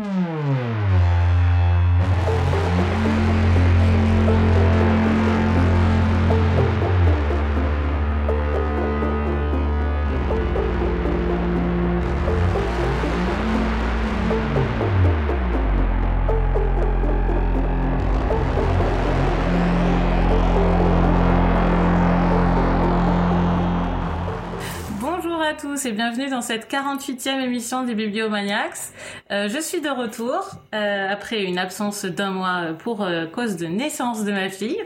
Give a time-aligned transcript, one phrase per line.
[0.00, 0.99] Hmm.
[25.80, 28.92] Tous et bienvenue dans cette 48e émission des Bibliomaniacs.
[29.30, 33.66] Euh, je suis de retour euh, après une absence d'un mois pour euh, cause de
[33.66, 34.78] naissance de ma fille.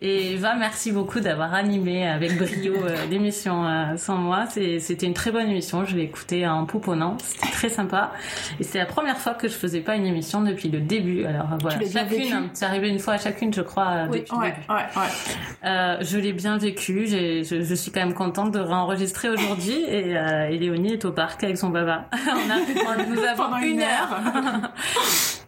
[0.00, 2.74] Et Eva, merci beaucoup d'avoir animé avec brio
[3.10, 4.46] l'émission sans moi.
[4.46, 8.12] C'était une très bonne émission, je l'ai écoutée en pouponnant, c'était très sympa.
[8.60, 11.24] Et c'est la première fois que je faisais pas une émission depuis le début.
[11.24, 14.54] Alors voilà, chacune, c'est arrivé une fois à chacune, je crois, oui, depuis ouais, le
[14.54, 14.66] début.
[14.68, 16.04] Ouais, ouais.
[16.04, 20.48] Je l'ai bien vécu, je, je, suis quand même contente de réenregistrer aujourd'hui et, euh,
[20.48, 22.08] et, Léonie est au parc avec son baba.
[22.12, 24.72] on a, nous avons Pendant une une heure.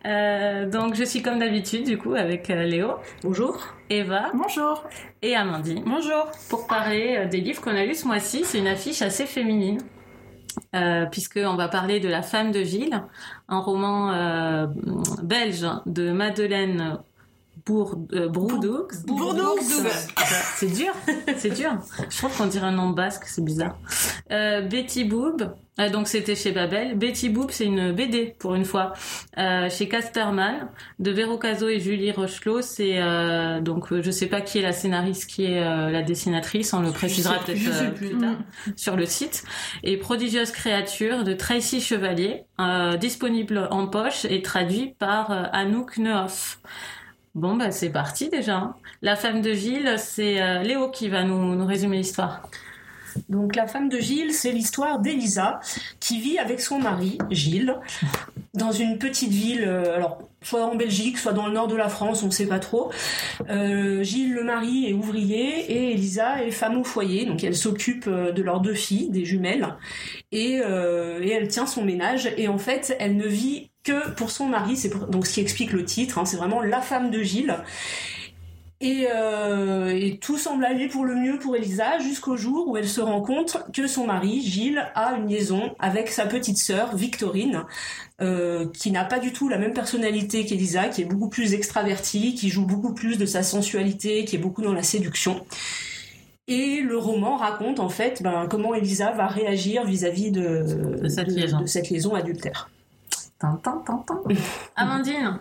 [0.06, 2.95] euh, donc je suis comme d'habitude du coup avec euh, Léo.
[3.23, 3.74] Bonjour.
[3.90, 4.30] Eva.
[4.34, 4.84] Bonjour.
[5.23, 5.82] Et Amandine.
[5.87, 6.30] Bonjour.
[6.48, 9.79] Pour parler euh, des livres qu'on a lus ce mois-ci, c'est une affiche assez féminine.
[10.74, 13.02] Euh, puisqu'on va parler de La femme de Gilles,
[13.48, 14.66] un roman euh,
[15.23, 16.98] belge de Madeleine
[17.66, 18.86] Bour, euh, Bourdoux.
[19.06, 19.59] Bourdoux.
[20.54, 20.92] C'est dur,
[21.36, 21.73] c'est dur.
[22.08, 23.76] Je trouve qu'on dirait un nom basque, c'est bizarre.
[24.30, 26.96] Euh, Betty Boob, euh, donc c'était chez Babel.
[26.96, 28.92] Betty Boob, c'est une BD pour une fois,
[29.36, 30.68] euh, chez Casterman,
[31.00, 32.62] de Véro Caso et Julie Rochelot.
[32.62, 36.73] C'est euh, donc je sais pas qui est la scénariste, qui est euh, la dessinatrice.
[36.73, 38.70] On le précisera peut-être euh, plus, plus tard mmh.
[38.76, 39.45] sur le site.
[39.82, 46.60] Et Prodigieuse créature de Tracy Chevalier, euh, disponible en poche et traduit par Anouk Nehoff.
[47.37, 48.74] Bon, bah, c'est parti déjà.
[49.02, 52.48] La femme de Gilles, c'est euh, Léo qui va nous, résumer l'histoire.
[53.29, 55.60] Donc, la femme de Gilles, c'est l'histoire d'Elisa
[56.01, 57.76] qui vit avec son mari, Gilles,
[58.54, 61.90] dans une petite ville, euh, alors, soit en Belgique, soit dans le nord de la
[61.90, 62.90] France, on ne sait pas trop.
[63.51, 68.08] Euh, Gilles, le mari, est ouvrier et Elisa est femme au foyer, donc elle s'occupe
[68.08, 69.76] de leurs deux filles, des jumelles,
[70.32, 72.30] et elle tient son ménage.
[72.38, 75.72] Et en fait, elle ne vit que pour son mari, c'est donc ce qui explique
[75.72, 77.56] le titre, hein, c'est vraiment la femme de Gilles.
[78.82, 82.88] Et, euh, et, tout semble aller pour le mieux pour Elisa jusqu'au jour où elle
[82.88, 87.64] se rend compte que son mari, Gilles, a une liaison avec sa petite sœur, Victorine,
[88.20, 92.34] euh, qui n'a pas du tout la même personnalité qu'Elisa, qui est beaucoup plus extravertie,
[92.34, 95.47] qui joue beaucoup plus de sa sensualité, qui est beaucoup dans la séduction.
[96.47, 101.08] Et le roman raconte en fait ben, comment Elisa va réagir vis-à-vis -vis de, de,
[101.08, 101.60] cette liaison.
[101.62, 102.68] de cette liaison adultère.
[103.41, 104.38] Tintin, tintin.
[104.76, 105.38] Amandine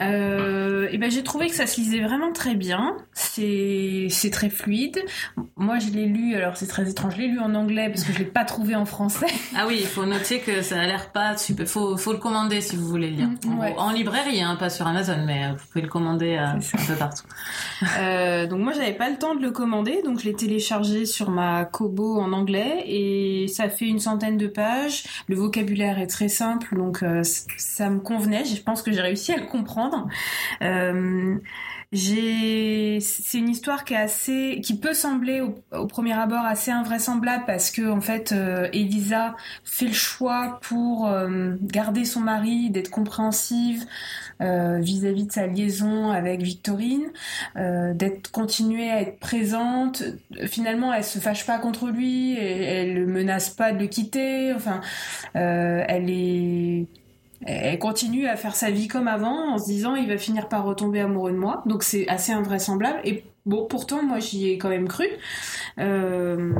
[0.00, 2.96] euh, et ben j'ai trouvé que ça se lisait vraiment très bien.
[3.12, 4.98] C'est c'est très fluide.
[5.56, 8.12] Moi je l'ai lu, alors c'est très étrange, je l'ai lu en anglais parce que
[8.12, 9.26] je l'ai pas trouvé en français.
[9.54, 11.68] Ah oui, il faut noter que ça a l'air pas super.
[11.68, 13.28] Faut faut le commander si vous voulez le lire.
[13.48, 13.74] En, Ouais.
[13.76, 17.24] en librairie, hein, pas sur Amazon, mais vous pouvez le commander euh, un peu partout.
[17.98, 21.30] Euh, donc moi j'avais pas le temps de le commander, donc je l'ai téléchargé sur
[21.30, 25.02] ma Kobo en anglais et ça fait une centaine de pages.
[25.26, 27.22] Le vocabulaire est très simple, donc euh,
[27.56, 28.44] ça me convenait.
[28.44, 29.81] Je pense que j'ai réussi à le comprendre.
[30.62, 31.38] Euh,
[31.94, 37.70] c'est une histoire qui est assez, qui peut sembler au, premier abord assez invraisemblable parce
[37.70, 43.84] que en fait, euh, Elisa fait le choix pour euh, garder son mari, d'être compréhensive
[44.40, 47.12] vis-à-vis -vis de sa liaison avec Victorine,
[47.54, 50.02] d'être continuée à être présente.
[50.46, 54.52] Finalement, elle se fâche pas contre lui, elle, le menace pas de le quitter.
[54.52, 54.80] Enfin,
[55.34, 56.88] elle est
[57.44, 60.64] elle continue à faire sa vie comme avant en se disant il va finir par
[60.64, 61.62] retomber amoureux de moi.
[61.66, 63.00] Donc c'est assez invraisemblable.
[63.04, 65.06] Et bon, pourtant, moi j'y ai quand même cru.
[65.78, 66.52] Euh...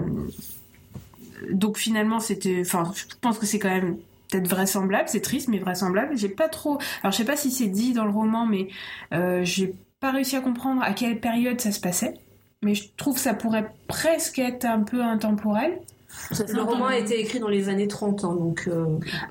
[1.51, 2.61] Donc finalement, c'était.
[2.61, 3.97] Enfin, je pense que c'est quand même
[4.31, 5.09] peut-être vraisemblable.
[5.09, 6.17] C'est triste, mais vraisemblable.
[6.17, 6.79] J'ai pas trop.
[7.03, 8.69] Alors je sais pas si c'est dit dans le roman, mais
[9.13, 12.15] euh, j'ai pas réussi à comprendre à quelle période ça se passait.
[12.63, 15.81] Mais je trouve que ça pourrait presque être un peu intemporel.
[16.53, 18.85] Le roman a été écrit dans les années 30, hein, donc euh,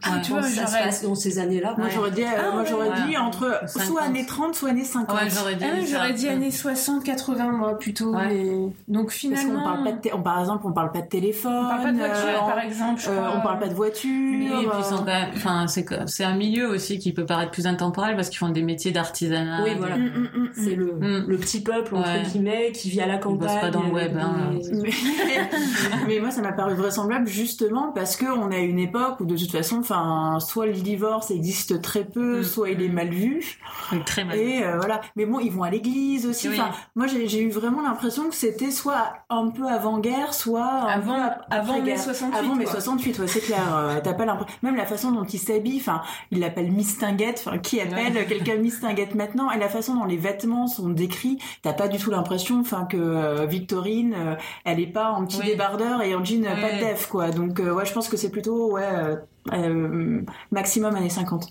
[0.03, 1.75] ah, tu vois, ça se passe dans ces années-là.
[1.77, 3.07] Moi, j'aurais dit, euh, Ah, moi, j'aurais ouais.
[3.07, 3.87] dit entre 50.
[3.87, 5.15] soit années 30, soit années 50.
[5.19, 5.63] Ouais, j'aurais dit.
[5.65, 8.13] Ah, j'aurais dit années 60, 80 moi plutôt.
[8.15, 8.27] Ouais.
[8.27, 11.51] mais- Donc finalement, qu'on parle pas de, on, par exemple, on parle pas de téléphone.
[11.65, 13.01] on parle pas de voiture euh, par exemple.
[13.01, 14.09] je euh, on parle pas de voiture.
[14.11, 17.25] Oui, et puis sont euh, quand même, enfin, c'est c'est un milieu aussi qui peut
[17.25, 19.63] paraître plus intemporel parce qu'ils font des métiers d'artisanat.
[19.63, 19.97] Oui, voilà.
[19.97, 21.25] Mm, mm, mm, C'est le, Mm.
[21.27, 22.23] le petit peuple, entre Ouais.
[22.23, 23.59] guillemets, qui vit à la Ils bossent campagne.
[23.61, 24.51] pas dans le web, hein.
[26.07, 29.25] mais moi, ça m'a paru paraît vraisemblable justement parce que on a une époque où
[29.25, 32.43] de toute façon, enfin, soit le divorce existe très peu, Mm.
[32.43, 33.57] soit il est mal vu.
[34.05, 34.37] Très mal.
[34.37, 35.01] Et euh, voilà.
[35.15, 36.49] Mais bon, ils vont à l'église aussi.
[36.49, 36.59] Oui.
[36.59, 41.13] Enfin, moi, j'ai eu vraiment l'impression que c'était soit un peu avant-guerre, soit Avant-
[41.49, 41.99] avant mai après-guerre.
[41.99, 42.73] 68, Avant mai quoi.
[42.73, 43.59] 68, ouais, c'est clair.
[43.75, 44.57] Euh, T'as pas l'impression.
[44.63, 45.77] Même la façon dont il s'habille.
[45.79, 46.01] Enfin,
[46.31, 47.43] il l'appelle Miss Tinguette.
[47.45, 51.37] Enfin, qui appelle quelqu'un Miss Tinguette maintenant Et la façon dont les vêtements sont décrits,
[51.61, 55.45] t'as pas du tout l'impression, enfin, que euh, Victorine, elle est pas en petit Oui.
[55.47, 57.29] débardeur et en jean Oui, pas de def, quoi.
[57.31, 58.83] Donc, euh, ouais, je pense que c'est plutôt, ouais.
[58.83, 59.15] euh,
[59.53, 60.21] euh,
[60.51, 61.45] maximum années 50.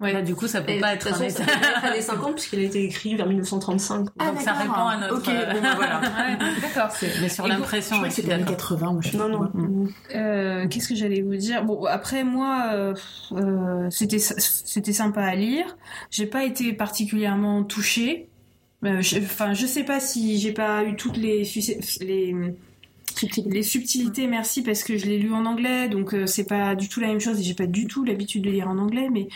[0.00, 2.58] Bah, du coup, ça peut Et pas être façon, ça peut être années 50 puisqu'il
[2.60, 4.06] a été écrit vers 1935.
[4.18, 5.16] Ah, Donc ça répond à notre.
[5.18, 6.00] Ok, bon, bah, voilà.
[6.00, 6.38] Ouais.
[6.62, 6.88] D'accord.
[7.20, 8.56] Mais sur l'impression, Je crois je que suis c'était années d'accord.
[8.58, 9.50] 80, moi, je Non, non.
[9.52, 9.88] Mm.
[10.14, 11.64] Euh, Qu'est-ce que j'allais vous dire?
[11.64, 12.94] Bon, après moi, euh,
[13.32, 15.76] euh, c'était c'était sympa à lire.
[16.10, 18.28] J'ai pas été particulièrement touchée.
[18.84, 21.44] Euh, je- Enfin, je sais pas si j'ai pas eu toutes les
[23.22, 26.74] les les subtilités, merci, parce que je l'ai lu en anglais, donc euh, c'est pas
[26.74, 29.08] du tout la même chose et j'ai pas du tout l'habitude de lire en anglais,
[29.10, 29.28] mais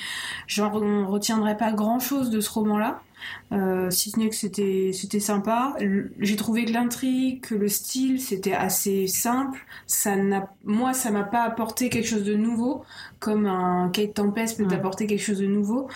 [0.47, 3.03] j'en on retiendrai pas grand chose de ce roman-là.
[3.51, 5.75] Euh, si ce n'est que c'était c'était sympa.
[6.21, 9.59] J'ai trouvé que l'intrigue, que le style, c'était assez simple.
[9.87, 12.83] Ça n'a, moi, ça m'a pas apporté quelque chose de nouveau,
[13.21, 14.75] comme un Kate Tempest peut Ouais.
[14.75, 15.89] apporter quelque chose de nouveau.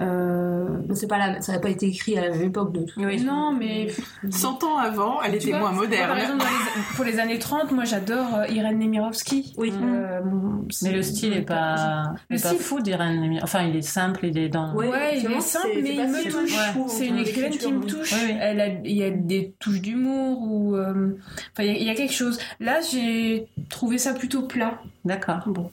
[0.00, 2.82] Euh, Mais c'est pas la, ça n'a pas été écrit à la même époque de
[2.84, 3.00] tout.
[3.00, 3.22] Oui.
[3.22, 3.88] non, mais
[4.30, 6.08] 100 ans avant, elle tu était vois, moins moi, moderne.
[6.08, 9.54] par exemple, les- pour les années 30, moi j'adore euh, Irène Nemirovsky.
[9.58, 9.72] Oui.
[9.82, 13.62] Euh, bon, Mais le style est pas, Le est pas style- fou d'Irène Nemi- Enfin,
[13.62, 14.74] il est simple, il est dans.
[14.74, 16.56] Ouais, Ouais, il est simple, mais il me touche.
[16.72, 18.14] trouve, C'est une écrivaine qui me touche.
[18.40, 21.16] Elle a, il y a des touches d'humour ou, euh,
[21.52, 22.38] enfin, il y, a- il y a quelque chose.
[22.60, 24.80] Là, j'ai trouvé ça plutôt plat.
[25.04, 25.40] D'accord.
[25.46, 25.70] Bon,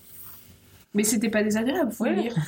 [0.93, 2.15] mais c'était pas désagréable, faut Oui.
[2.15, 2.35] le dire.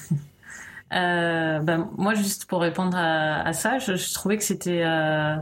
[0.92, 4.82] Euh, ben, moi, juste pour répondre à, à ça, je, je trouvais que c'était.
[4.84, 5.36] euh,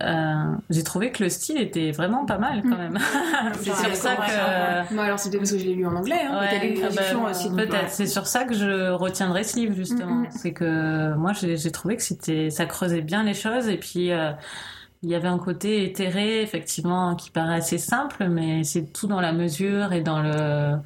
[0.00, 2.98] euh, j'ai trouvé que le style était vraiment pas mal quand même.
[3.60, 4.94] c'est sur ça que.
[4.94, 6.20] Moi, alors c'était parce que je l'ai lu en anglais.
[6.26, 6.40] Hein.
[6.40, 7.72] Ouais, ah bah, aussi, donc, Peut-être.
[7.72, 7.88] ouais.
[7.88, 10.14] C'est sur ça que je retiendrai ce livre justement.
[10.14, 10.30] Mm, mm.
[10.30, 14.10] C'est que moi j'ai j'ai trouvé que c'était ça creusait bien les choses et puis
[14.10, 14.32] euh,
[15.04, 19.20] il y avait un côté éthéré effectivement qui paraît assez simple, mais c'est tout dans
[19.20, 20.76] la mesure et dans le.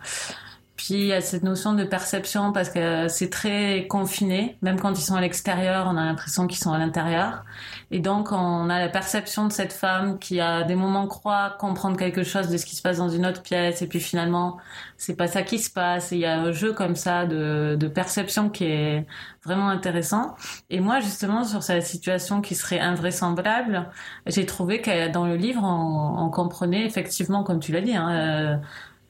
[0.79, 4.97] Puis il y a cette notion de perception parce que c'est très confiné, même quand
[4.97, 7.45] ils sont à l'extérieur, on a l'impression qu'ils sont à l'intérieur.
[7.91, 11.97] Et donc on a la perception de cette femme qui à des moments croit comprendre
[11.97, 14.59] quelque chose de ce qui se passe dans une autre pièce et puis finalement
[14.97, 16.13] c'est pas ça qui se passe.
[16.13, 19.05] Il y a un jeu comme ça de, de perception qui est
[19.45, 20.37] vraiment intéressant.
[20.71, 23.91] Et moi justement sur cette situation qui serait invraisemblable,
[24.27, 27.97] j'ai trouvé que dans le livre on, on comprenait effectivement comme tu l'as dit.
[27.97, 28.57] Hein, euh,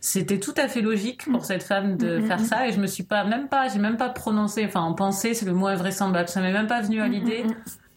[0.01, 2.45] c'était tout à fait logique pour cette femme de Mm, mm, faire mm.
[2.45, 5.35] ça et je me suis pas même pas j'ai même pas prononcé enfin en pensée
[5.35, 6.29] c'est le mot invraisemblable.
[6.29, 7.55] Ça m'est même pas venu à l'idée Mm, mm,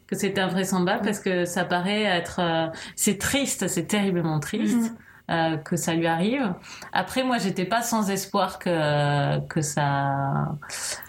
[0.08, 4.94] que c'était invraisemblable parce que ça paraît être euh, c'est triste c'est terriblement triste
[5.32, 6.54] euh, que ça lui arrive.
[6.94, 10.58] Après moi j'étais pas sans espoir que que ça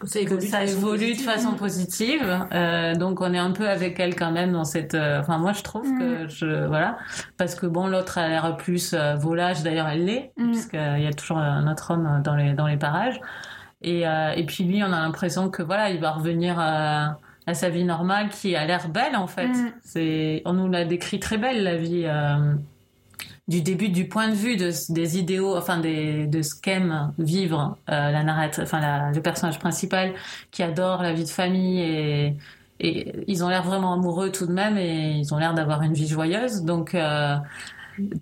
[0.05, 2.47] Ça que évolue, ça évolue de façon positive.
[2.53, 5.53] Euh, donc on est un peu avec elle quand même dans cette euh, enfin moi
[5.53, 6.99] je trouve que je voilà.
[7.37, 10.51] Parce que bon l'autre a l'air plus volage d'ailleurs elle l'est Mm.
[10.51, 13.21] puisqu'il y a toujours un autre homme dans les dans les parages.
[13.83, 17.17] Et et puis lui on a l'impression que voilà il va revenir à,
[17.47, 19.49] à sa vie normale qui a l'air belle en fait.
[19.49, 19.73] Mm.
[19.83, 22.55] c'est on nous l'a décrit très belle la vie euh,
[23.49, 27.79] du début du point de vue de, des idéaux, enfin des, de ce qu'aime vivre
[27.91, 30.15] euh, la narratrice, enfin la, le personnage principal
[30.51, 32.37] qui adore la vie de famille et,
[32.81, 35.93] et ils ont l'air vraiment amoureux tout de même et ils ont l'air d'avoir une
[35.95, 36.63] vie joyeuse.
[36.63, 37.37] Donc euh,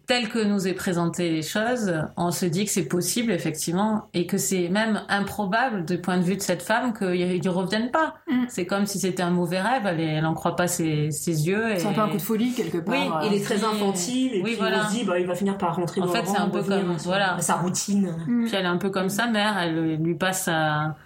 [0.06, 4.26] tel que nous est présenté les choses, on se dit que c'est possible effectivement et
[4.26, 8.14] que c'est même improbable du point de vue de cette femme qu'ils ne reviennent pas.
[8.28, 8.44] Mm.
[8.49, 11.71] C'est comme si c'était un mauvais rêve, elle, elle en croit pas ses, ses yeux.
[11.73, 11.78] Et...
[11.78, 12.95] C'est un peu un coup de folie quelque part.
[12.95, 13.28] Oui, euh.
[13.30, 14.85] Il est très infantile et Oui, puis voilà.
[14.85, 16.62] on se dit bah il va finir par rentrer En dans fait, c'est un peu
[16.62, 17.35] comme- à sa- voilà.
[17.37, 18.11] à sa routine.
[18.26, 18.45] mm.
[18.47, 20.97] Puis elle est un peu comme sa mère, elle lui passe, à-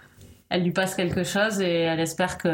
[0.49, 2.49] elle lui passe quelque chose et elle espère que,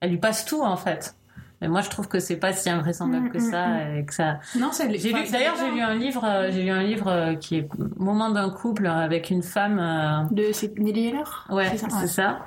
[0.00, 1.14] elle lui passe tout en fait.
[1.60, 4.14] Mais moi, je trouve que c'est pas si invraisemblable Mm, que mm, ça et que
[4.14, 4.38] ça.
[4.58, 7.34] Non, ça J'ai lu, d'ailleurs, j'ai lu un livre, euh, j'ai lu un livre euh,
[7.34, 9.78] qui est Moment d'un couple avec une femme.
[9.80, 11.46] euh, De c'est Nelly Heller?
[11.50, 12.38] Ouais, C'est ça, c'est ça.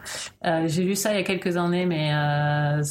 [0.46, 2.82] Euh, j'ai lu ça il y a quelques années, mais euh,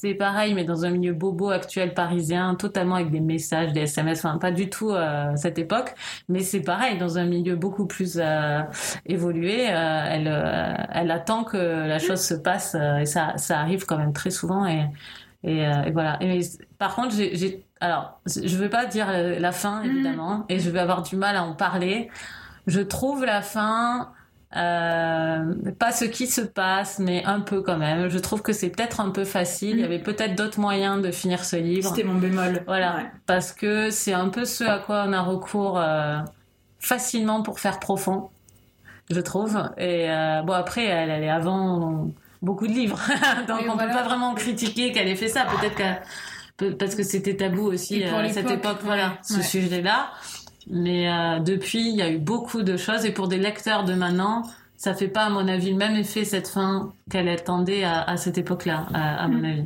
[0.00, 4.24] c'est pareil, mais dans un milieu bobo actuel parisien, totalement avec des messages, des SMS,
[4.24, 5.94] enfin pas du tout euh, cette époque,
[6.28, 8.60] mais c'est pareil dans un milieu beaucoup plus euh,
[9.06, 9.68] évolué.
[9.70, 13.86] euh, elle, euh, elle attend que la chose se passe euh, et ça, ça arrive
[13.86, 14.86] quand même très souvent et
[15.44, 16.18] et, euh, et voilà.
[16.22, 16.40] Et,
[16.78, 21.02] par contre, j'ai, alors, je veux pas dire la fin évidemment, et je vais avoir
[21.02, 22.10] du mal à en parler.
[22.66, 24.12] Je trouve la fin
[24.56, 28.08] euh, pas ce qui se passe, mais un peu quand même.
[28.08, 29.70] Je trouve que c'est peut-être un peu facile.
[29.76, 31.88] Il y avait peut-être d'autres moyens de finir ce livre.
[31.90, 32.62] C'était mon bémol.
[32.66, 33.06] Voilà, Ouais.
[33.26, 36.18] parce que c'est un peu ce à quoi on a recours euh,
[36.78, 38.30] facilement pour faire profond,
[39.10, 39.56] je trouve.
[39.76, 42.08] Et euh, bon, après, elle, elle est avant
[42.40, 43.00] beaucoup de livres,
[43.48, 43.88] donc Et on voilà.
[43.88, 45.44] peut pas vraiment critiquer qu'elle ait fait ça.
[45.44, 46.00] Peut-être
[46.56, 49.42] peut- parce que c'était tabou aussi à cette époque, voilà, ce ouais.
[49.42, 50.08] sujet-là.
[50.70, 53.94] Mais euh, depuis, il y a eu beaucoup de choses, et pour des lecteurs de
[53.94, 54.42] maintenant,
[54.76, 58.16] ça fait pas, à mon avis, le même effet cette fin qu'elle attendait à, à
[58.16, 59.64] cette époque-là, à, à mon avis.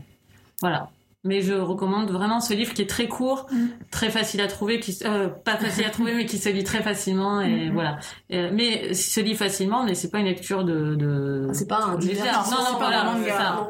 [0.61, 0.88] Voilà.
[1.25, 3.66] Mais je recommande vraiment ce livre qui est très court, Mm.
[3.92, 6.82] très facile à trouver, qui euh, pas facile à trouver, mais qui se lit très
[6.82, 7.75] facilement et Mm.
[7.75, 7.99] voilà.
[8.30, 10.97] Mais se lit facilement, mais c'est pas une lecture de.
[10.97, 11.49] de...
[11.52, 13.12] C'est pas un divertissement, Non, non, pas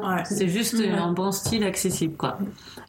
[0.01, 0.43] voilà, c'est.
[0.45, 0.49] Ouais.
[0.49, 0.95] Juste Mm.
[0.95, 2.39] un bon style accessible, quoi.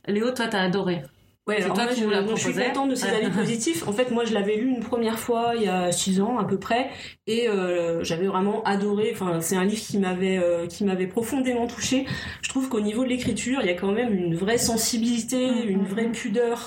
[0.07, 1.03] Léo, toi, t'as adoré.
[1.47, 3.87] Ouais, alors toi moi, je, moi, suis contente de ces avis positifs.
[3.87, 6.45] En fait, moi, je l'avais lu une première fois il y a six ans à
[6.45, 6.89] peu près,
[7.27, 9.11] et euh, j'avais vraiment adoré.
[9.13, 12.07] Enfin, c'est un livre qui m'avait euh, qui m'avait profondément touché.
[12.41, 15.69] Je trouve qu'au niveau de l'écriture, il y a quand même une vraie sensibilité, Mm,
[15.69, 16.67] une vraie pudeur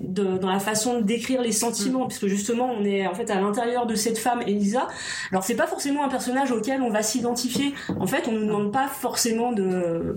[0.00, 1.52] de, dans la façon de décrire les Mm.
[1.52, 4.86] sentiments, puisque justement, on est en fait à l'intérieur de cette femme, Elisa.
[5.32, 7.74] Alors, c'est pas forcément un personnage auquel on va s'identifier.
[7.98, 10.14] En fait, on nous demande pas forcément de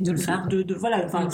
[0.00, 0.46] De le faire.
[0.48, 1.30] de, de- voilà enfin Mm.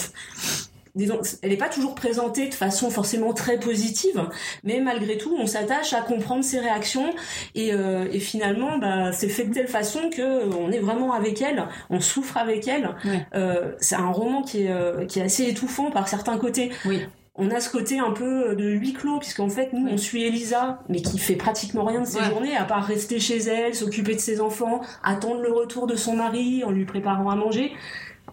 [0.95, 4.29] Disons, elle n'est pas toujours présentée de façon forcément très positive,
[4.63, 7.15] mais malgré tout, on s'attache à comprendre ses réactions
[7.55, 11.13] et, euh, et finalement, bah, c'est fait de telle façon que euh, on est vraiment
[11.13, 12.91] avec elle, on souffre avec elle.
[13.35, 16.71] Euh, c'est un roman qui est, euh, qui est assez étouffant par certains côtés.
[16.85, 17.01] Oui.
[17.37, 19.91] On a ce côté un peu de huis clos, puisqu'en fait, nous, Oui.
[19.95, 22.27] on suit Elisa, mais qui fait pratiquement rien de ses Ouais.
[22.27, 26.15] journées, à part rester chez elle, s'occuper de ses enfants, attendre le retour de son
[26.15, 27.73] mari en lui préparant à manger.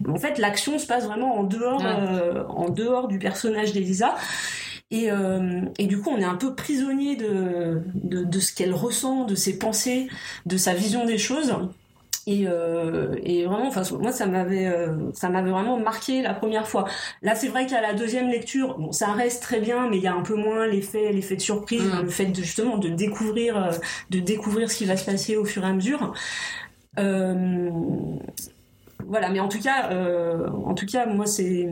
[0.08, 1.86] En fait, l'action se passe vraiment en dehors, Ouais.
[1.88, 4.14] euh, en dehors du personnage d'Elisa.
[4.90, 8.74] Et, euh, et du coup, on est un peu prisonnier de, de, de ce qu'elle
[8.74, 10.08] ressent, de ses pensées,
[10.44, 11.54] de sa vision des choses.
[12.26, 14.70] Et, euh, et vraiment, enfin, moi, ça m'avait,
[15.14, 16.84] ça m'avait vraiment marqué la première fois.
[17.22, 20.06] Là, c'est vrai qu'à la deuxième lecture, bon, ça reste très bien, mais il y
[20.06, 23.70] a un peu moins l'effet, l'effet de surprise, le fait de justement de découvrir,
[24.10, 26.12] de découvrir ce qui va se passer au fur et à mesure.
[26.98, 27.70] Euh,
[29.06, 31.68] voilà, mais en tout cas, euh, en tout cas, moi, c'est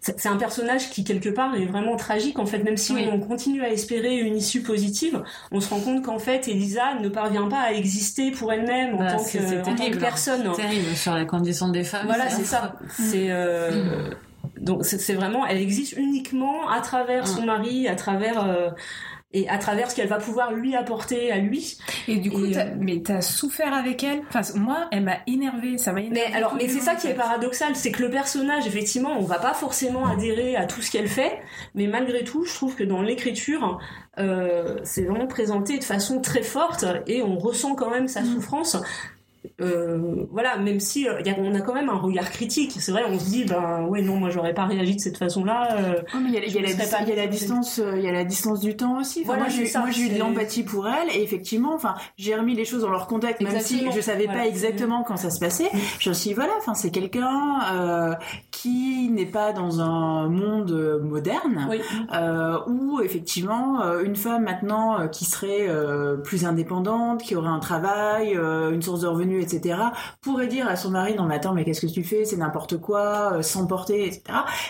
[0.00, 3.08] c'est un personnage qui quelque part est vraiment tragique en fait même si Oui.
[3.10, 5.20] on continue à espérer une issue positive
[5.50, 8.98] on se rend compte qu'en fait Elisa ne parvient pas à exister pour elle-même en,
[8.98, 10.00] Bah, tant que, c'est en tant que terrible, hein.
[10.00, 12.06] personne Terrible sur les conditions des femmes.
[12.06, 14.10] voilà c'est ça c'est euh,
[14.60, 18.70] donc c'est c'est vraiment elle existe uniquement à travers son mari à travers euh,
[19.32, 21.76] et à travers ce qu'elle va pouvoir lui apporter à lui
[22.08, 24.22] Et du coup, Et, t'as- euh, mais t'as souffert avec elle?
[24.28, 26.30] Enfin, moi, elle m'a énervé, ça m'a énervé.
[26.30, 29.38] Mais alors, mais c'est ça qui est paradoxal, c'est que le personnage, effectivement, on va
[29.38, 31.40] pas forcément adhérer à tout ce qu'elle fait,
[31.74, 33.78] mais malgré tout, je trouve que dans l'écriture,
[34.18, 38.76] euh, c'est vraiment présenté de façon très forte et on ressent quand même sa souffrance.
[39.60, 42.72] Euh, voilà, même si euh, y a- on a quand même un regard critique.
[42.78, 45.68] C'est vrai, on se dit, ben ouais, non, moi j'aurais pas réagi de cette façon-là.
[45.78, 48.24] euh, Oh, mais il y a, y la, y a distance, il y a la
[48.24, 49.20] distance du temps aussi.
[49.22, 49.42] Enfin, Voilà,
[49.78, 52.90] moi, j'ai, eu de l'empathie pour elle et effectivement, enfin, j'ai remis les choses dans
[52.90, 54.40] leur contexte, même Exactement, si je savais voilà.
[54.42, 55.70] pas exactement quand ça se passait.
[55.98, 58.14] Je me suis dit, voilà, enfin, c'est quelqu'un euh,
[58.50, 61.68] qui n'est pas dans un monde moderne.
[61.70, 61.80] oui.
[62.66, 65.66] où effectivement une femme maintenant qui serait
[66.24, 69.78] plus indépendante, qui aurait un travail, une source de revenus, etc.,
[70.20, 72.78] pourrait dire à son mari non mais attends mais qu'est-ce que tu fais, c'est n'importe
[72.78, 74.22] quoi, euh, s'emporter, etc.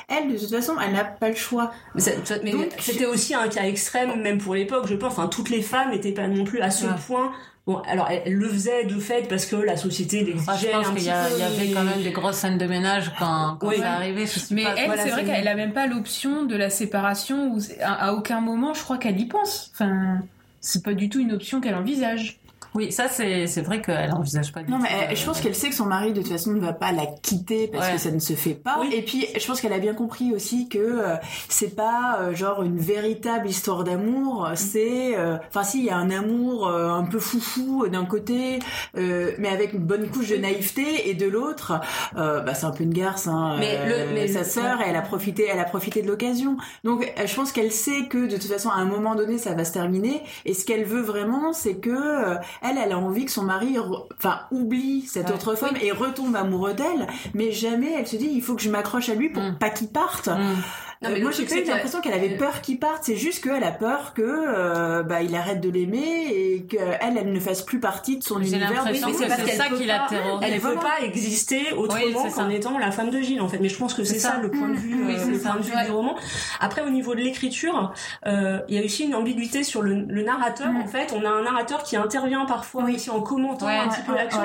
[0.09, 1.73] Elle de toute façon elle n'a pas le choix.
[1.95, 2.03] Mais,
[2.45, 5.13] mais c'était aussi un cas extrême, même pour l'époque, je pense.
[5.13, 6.93] Enfin, toutes les femmes n'étaient pas non plus à ce Ouais.
[7.07, 7.33] point.
[7.67, 10.77] Bon, alors elles, elles le faisaient de fait parce que la société Moi, l'exigeait je
[10.77, 11.33] pense un petit y, a- peu.
[11.35, 13.79] il y avait quand même des grosses scènes de ménage quand, quand Oui.
[13.81, 14.25] ça arrivait.
[14.53, 17.53] Mais pas, elle, voilà, c'est vrai qu'elle a même pas l'option de la séparation.
[17.55, 19.73] Où à, à aucun moment, je crois qu'elle y pense.
[19.75, 20.19] Enfin,
[20.61, 22.39] c'est pas du tout une option qu'elle envisage.
[22.75, 24.83] Oui, ça c'est c'est vrai qu'elle envisage pas du Non tout.
[24.83, 26.73] mais elle- euh, je pense qu'elle sait que son mari de toute façon ne va
[26.73, 27.93] pas la quitter parce Ouais.
[27.95, 28.79] que ça ne se fait pas.
[28.81, 28.91] Oui.
[28.93, 31.15] Et puis je pense qu'elle a bien compris aussi que euh,
[31.49, 34.51] c'est pas euh, genre une véritable histoire d'amour.
[34.55, 38.05] C'est, euh, enfin si il y a un amour euh, un peu foufou euh, d'un
[38.05, 38.59] côté,
[38.97, 41.81] euh, mais avec une bonne couche de naïveté, et de l'autre,
[42.17, 43.27] euh, bah c'est un peu une garce.
[43.27, 46.57] Hein, Mais euh, le- mais sa sœur, elle a profité, elle a profité de l'occasion.
[46.85, 49.55] Donc euh, je pense qu'elle sait que de toute façon à un moment donné ça
[49.55, 50.23] va se terminer.
[50.45, 53.77] Et ce qu'elle veut vraiment, c'est que euh, elle, elle a envie que son mari,
[54.19, 55.35] enfin, oublie cette Ouais.
[55.35, 58.71] autre femme et retombe amoureux d'elle, mais jamais elle se dit il faut que je
[58.71, 59.59] m'accroche à lui pour Mm.
[59.59, 60.29] pas qu'il parte.
[60.29, 60.57] mm.
[61.03, 63.05] Non, Euh, mais moi, j'ai pas eu l'impression qu'elle avait peur qu'il parte.
[63.05, 67.33] C'est juste qu'elle a peur que euh, bah, il arrête de l'aimer et qu'elle, elle
[67.33, 68.73] ne fasse plus partie de son univers.
[68.73, 70.41] l'impression mais c'est parce ça qui la pas- terrorise.
[70.49, 70.81] Elle ne voilà.
[70.81, 72.43] pas exister Oui, autrement c'est ça.
[72.45, 73.59] qu'en étant la femme de Gilles, en fait.
[73.59, 74.33] Mais je pense que c'est ça.
[74.37, 74.39] ça.
[74.41, 75.51] le point de vue, Oui, euh, le ça.
[75.51, 75.85] point de vue Ouais.
[75.85, 76.17] du roman.
[76.61, 77.93] Après, au niveau de l'écriture,
[78.27, 80.69] euh, il y a aussi une ambiguïté sur le, le narrateur.
[80.73, 80.81] Mm.
[80.81, 82.95] En fait, on a un narrateur qui intervient parfois Oui.
[82.95, 84.41] aussi en commentant Ouais, un petit peu l'action.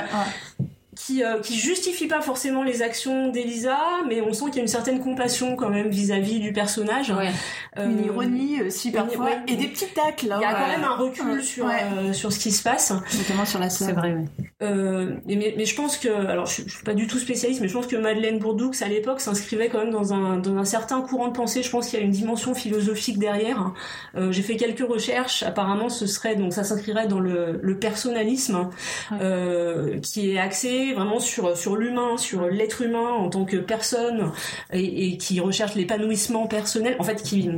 [0.95, 3.77] Qui, euh, qui justifie pas forcément les actions d'Elisa,
[4.09, 7.11] mais on sent qu'il y a une certaine compassion quand même vis-à-vis du personnage.
[7.11, 7.29] Ouais.
[7.77, 9.25] Euh, Une ironie aussi une- parfois.
[9.25, 9.37] ouais.
[9.47, 10.31] Et des petits tacles.
[10.31, 11.41] hein, Il y a quand même un recul Ouais.
[11.41, 11.81] sur, Ouais.
[11.97, 12.91] euh, sur ce qui se passe.
[13.17, 13.95] Notamment sur la C'est sœur.
[13.95, 14.45] vrai, oui.
[14.61, 17.67] Euh, mais, mais, je pense que, alors je, je suis pas du tout spécialiste, mais
[17.67, 21.01] je pense que Madeleine Bourdoux, à l'époque, s'inscrivait quand même dans un, dans un certain
[21.01, 21.63] courant de pensée.
[21.63, 23.73] Je pense qu'il y a une dimension philosophique derrière.
[24.15, 25.43] Euh, J'ai fait quelques recherches.
[25.43, 28.69] Apparemment, ce serait donc ça s'inscrirait dans le, le personnalisme,
[29.11, 29.17] Ouais.
[29.21, 34.31] euh, qui est axé vraiment sur sur l'humain, sur l'être humain en tant que personne,
[34.73, 36.95] et, et qui recherche l'épanouissement personnel.
[36.99, 37.49] En fait, qui,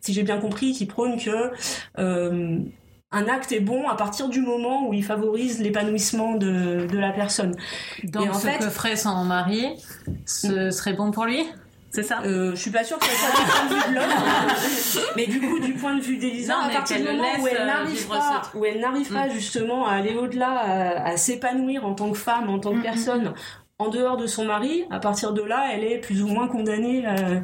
[0.00, 1.50] si j'ai bien compris, qui prône que
[1.98, 2.58] euh,
[3.12, 7.10] un acte est bon à partir du moment où il favorise l'épanouissement de, de la
[7.10, 7.56] personne.
[8.04, 9.66] Donc, en ce fait- que ferait son mari,
[10.26, 11.44] ce serait bon pour lui?
[11.92, 12.20] C'est ça?
[12.24, 15.26] Euh, je suis pas sûre que ça soit du point de vue de l'homme, mais
[15.26, 17.66] du coup, du point de vue d'Elisa, à partir du moment laisse, où elle euh,
[17.66, 22.12] n'arrive pas, où elle n'arrive pas justement à aller au-delà, à, à s'épanouir en tant
[22.12, 23.34] que femme, en tant que Mm, mm, personne,
[23.80, 27.04] en dehors de son mari, à partir de là, elle est plus ou moins condamnée.
[27.08, 27.40] euh,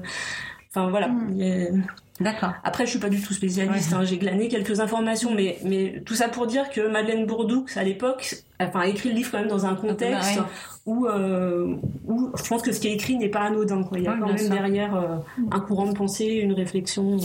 [0.70, 1.08] Enfin voilà.
[1.08, 1.82] Mm.
[2.20, 2.52] D'accord.
[2.64, 3.98] Après, je suis pas du tout spécialiste, Ouais.
[3.98, 7.84] hein, j'ai glané quelques informations, mais, mais tout ça pour dire que Madeleine Bourdoux, à
[7.84, 10.42] l'époque, enfin, a écrit le livre quand même dans un contexte Ouais.
[10.86, 11.74] où, euh,
[12.06, 13.82] où je pense que ce qui est écrit n'est pas anodin.
[13.82, 13.98] Quoi.
[13.98, 15.16] Il y a Ouais, quand même derrière euh,
[15.50, 17.18] un courant de pensée, une réflexion.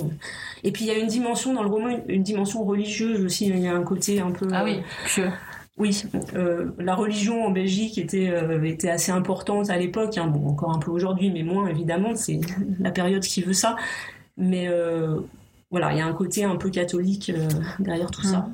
[0.63, 3.47] Et puis il y a une dimension dans le roman, une, dimension religieuse aussi.
[3.47, 4.47] Il y a un côté un peu.
[4.51, 5.23] Ah euh, oui,
[5.77, 6.03] oui,
[6.35, 10.27] euh, la religion en Belgique était, euh, était assez importante à l'époque, hein.
[10.27, 12.39] bon, encore un peu aujourd'hui, mais moins évidemment, c'est
[12.79, 13.75] la période qui veut ça.
[14.41, 15.19] Mais euh,
[15.69, 17.47] voilà, il y a un côté un peu catholique euh,
[17.79, 18.49] derrière tout ça.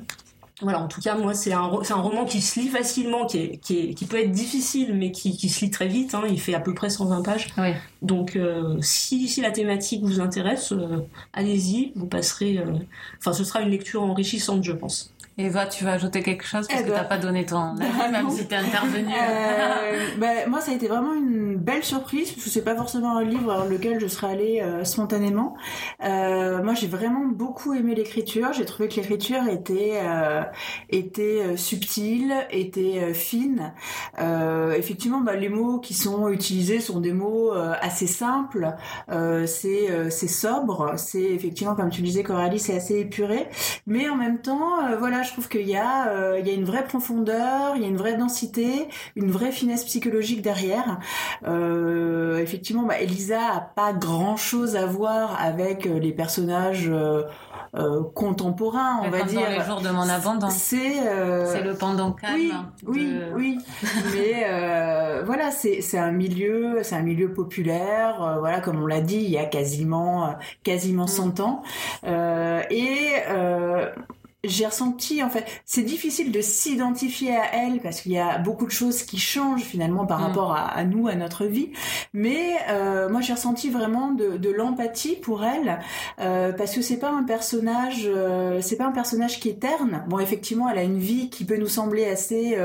[0.60, 3.56] Voilà, en tout cas, moi, c'est un, un roman qui se lit facilement, qui, est,
[3.58, 6.14] qui, est- qui peut être difficile, mais qui, qui se lit très vite.
[6.16, 6.22] hein.
[6.28, 7.46] il fait à peu près 120 pages.
[7.58, 7.68] Oui.
[8.02, 10.98] Donc, euh, si, si la thématique vous intéresse, euh,
[11.32, 12.58] allez-y, vous passerez.
[12.58, 12.72] euh,
[13.18, 15.14] Enfin, ce sera une lecture enrichissante, je pense.
[15.40, 16.96] Eva, tu vas ajouter quelque chose parce Eh que ben.
[16.96, 18.30] t'as pas donné ton avis, même non.
[18.30, 19.06] si t'es intervenu.
[19.06, 23.22] Euh, bah, moi, ça a été vraiment une belle surprise que c'est pas forcément un
[23.22, 25.56] livre vers lequel je serais allée euh, spontanément.
[26.02, 28.52] Euh, moi, j'ai vraiment beaucoup aimé l'écriture.
[28.52, 30.00] J'ai trouvé que l'écriture était
[30.90, 33.72] était subtile, était fine.
[34.76, 38.74] Effectivement, bah, les mots qui sont utilisés sont des mots assez simples.
[39.46, 40.94] C'est c'est sobre.
[40.96, 43.46] C'est effectivement, comme tu disais, Coralie, c'est assez épuré.
[43.86, 46.64] Mais en même temps, voilà, je trouve qu'il y a, euh, il y a une
[46.64, 50.98] vraie profondeur, il y a une vraie densité, une vraie finesse psychologique derrière.
[51.46, 58.02] Euh, effectivement, bah, Elisa a pas grand chose à voir avec euh, les personnages euh,
[58.14, 59.48] contemporains, on va dire.
[59.50, 60.48] les jours de mon abandon.
[60.50, 62.34] C'est euh, C'est le pendant calme.
[62.86, 63.58] oui, de- oui, oui.
[64.14, 68.36] Mais euh, voilà, c'est c'est un milieu, c'est un milieu populaire.
[68.40, 71.62] voilà, comme on l'a dit, il y a quasiment quasiment 100 ans.
[72.04, 73.10] Euh, et
[74.48, 78.66] j'ai ressenti, en fait, c'est difficile de s'identifier à elle parce qu'il y a beaucoup
[78.66, 80.22] de choses qui changent finalement par Mm.
[80.22, 81.70] rapport à, à nous, à notre vie.
[82.12, 85.78] Mais euh, moi, j'ai ressenti vraiment de, de l'empathie pour elle
[86.20, 90.04] euh, parce que c'est pas un personnage, euh, c'est pas un personnage qui est terne.
[90.08, 92.56] Bon, effectivement, elle a une vie qui peut nous sembler assez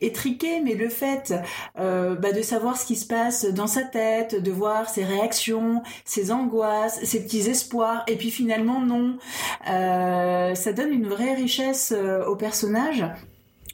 [0.00, 1.34] étriquée, mais le fait
[1.76, 6.30] bah, de savoir ce qui se passe dans sa tête, de voir ses réactions, ses
[6.30, 9.16] angoisses, ses petits espoirs, et puis finalement non,
[9.66, 13.04] ça donne une vraie richesse euh, au personnage.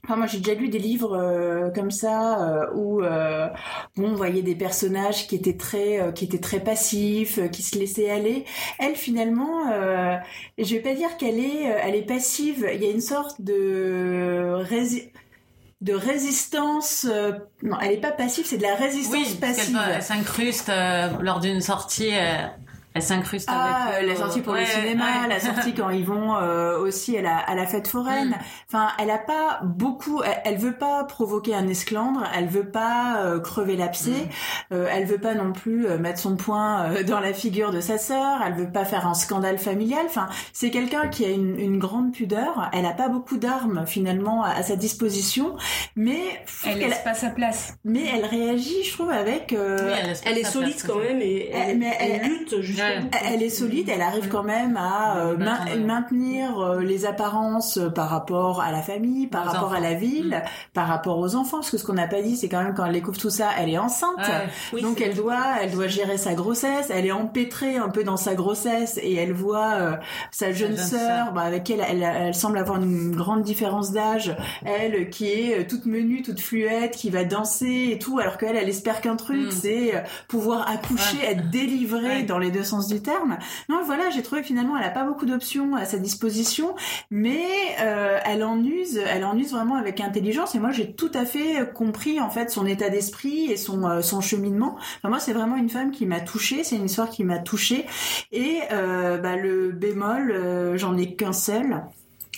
[0.05, 3.49] Enfin, moi, j'ai déjà lu des livres euh, comme ça euh, où euh,
[3.97, 8.09] bon, on voyait des personnages qui étaient très, qui étaient très passifs, qui se laissaient
[8.11, 8.45] aller.
[8.79, 9.65] Elle, finalement,
[10.59, 12.69] je vais pas dire qu'elle est, elle est passive.
[12.73, 15.11] Il y a une sorte de rési-
[15.81, 17.05] de résistance.
[17.11, 17.33] euh,
[17.65, 19.77] non, elle est pas passive, c'est de la résistance Oui, passive.
[19.93, 22.11] elle s'incruste euh, lors d'une sortie.
[22.13, 22.47] euh,
[22.97, 24.07] elle s'incruste Ah, avec.
[24.09, 25.29] la euh, sortie pour ouais, le cinéma, ouais.
[25.29, 28.31] la sortie quand ils vont euh, aussi à la, à la fête foraine.
[28.31, 28.35] Mm.
[28.73, 30.23] Enfin, elle a pas beaucoup.
[30.25, 32.25] Elle, elle veut pas provoquer un esclandre.
[32.37, 34.11] Elle veut pas euh, crever l'abcès.
[34.11, 34.75] Mm.
[34.75, 37.81] Euh, elle veut pas non plus euh, mettre son poing euh, dans la figure de
[37.81, 38.41] sa sœur.
[38.47, 40.03] Elle veut pas faire un scandale familial.
[40.07, 42.71] Enfin, c'est quelqu'un qui a une, une grande pudeur.
[42.73, 45.57] Elle a pas beaucoup d'armes finalement à, à sa disposition,
[45.95, 46.19] mais
[46.65, 47.75] Elle qu'elle- laisse pas sa place.
[47.85, 49.53] mais elle réagit, je trouve, avec.
[49.53, 52.29] euh, Oui, pas Elle est solide place, quand même et Elle- elle, mais elle elle-
[52.29, 53.11] lutte jusqu'au Ouais.
[53.33, 55.37] Elle est solide, elle arrive quand même à euh,
[55.87, 59.95] maintenir euh, les apparences euh, par rapport à la famille, par Aux rapport à la
[59.95, 60.43] ville,
[60.75, 61.59] par rapport aux enfants.
[61.59, 63.49] Parce que ce qu'on n'a pas dit, c'est quand même quand elle découvre tout ça,
[63.59, 64.17] elle est enceinte.
[64.19, 64.49] Ouais.
[64.75, 66.91] Oui, Donc elle doit, elle doit gérer sa grossesse.
[66.91, 69.93] Elle est empêtrée un peu dans sa grossesse et elle voit euh,
[70.31, 74.37] sa jeune sœur, bah, avec elle, elle, elle semble avoir une grande différence d'âge.
[74.65, 78.57] Elle qui est euh, toute menue, toute fluette, qui va danser et tout, alors qu'elle,
[78.57, 79.51] elle espère qu'un truc, Mm.
[79.51, 81.33] c'est euh, pouvoir accoucher, Ouais.
[81.33, 83.39] être délivrée dans les deux sens sens du terme.
[83.69, 86.75] Non, voilà, j'ai trouvé que finalement, elle a pas beaucoup d'options à sa disposition,
[87.11, 87.45] mais
[87.81, 90.55] euh, elle en use, elle en use vraiment avec intelligence.
[90.55, 94.03] Et moi, j'ai tout à fait compris en fait son état d'esprit et son euh,
[94.03, 94.77] son cheminement.
[94.99, 96.65] Enfin, moi, c'est vraiment une femme qui m'a touchée.
[96.65, 97.87] C'est une histoire qui m'a touchée.
[98.33, 101.83] Et euh, bah, le bémol, j'en ai qu'un seul.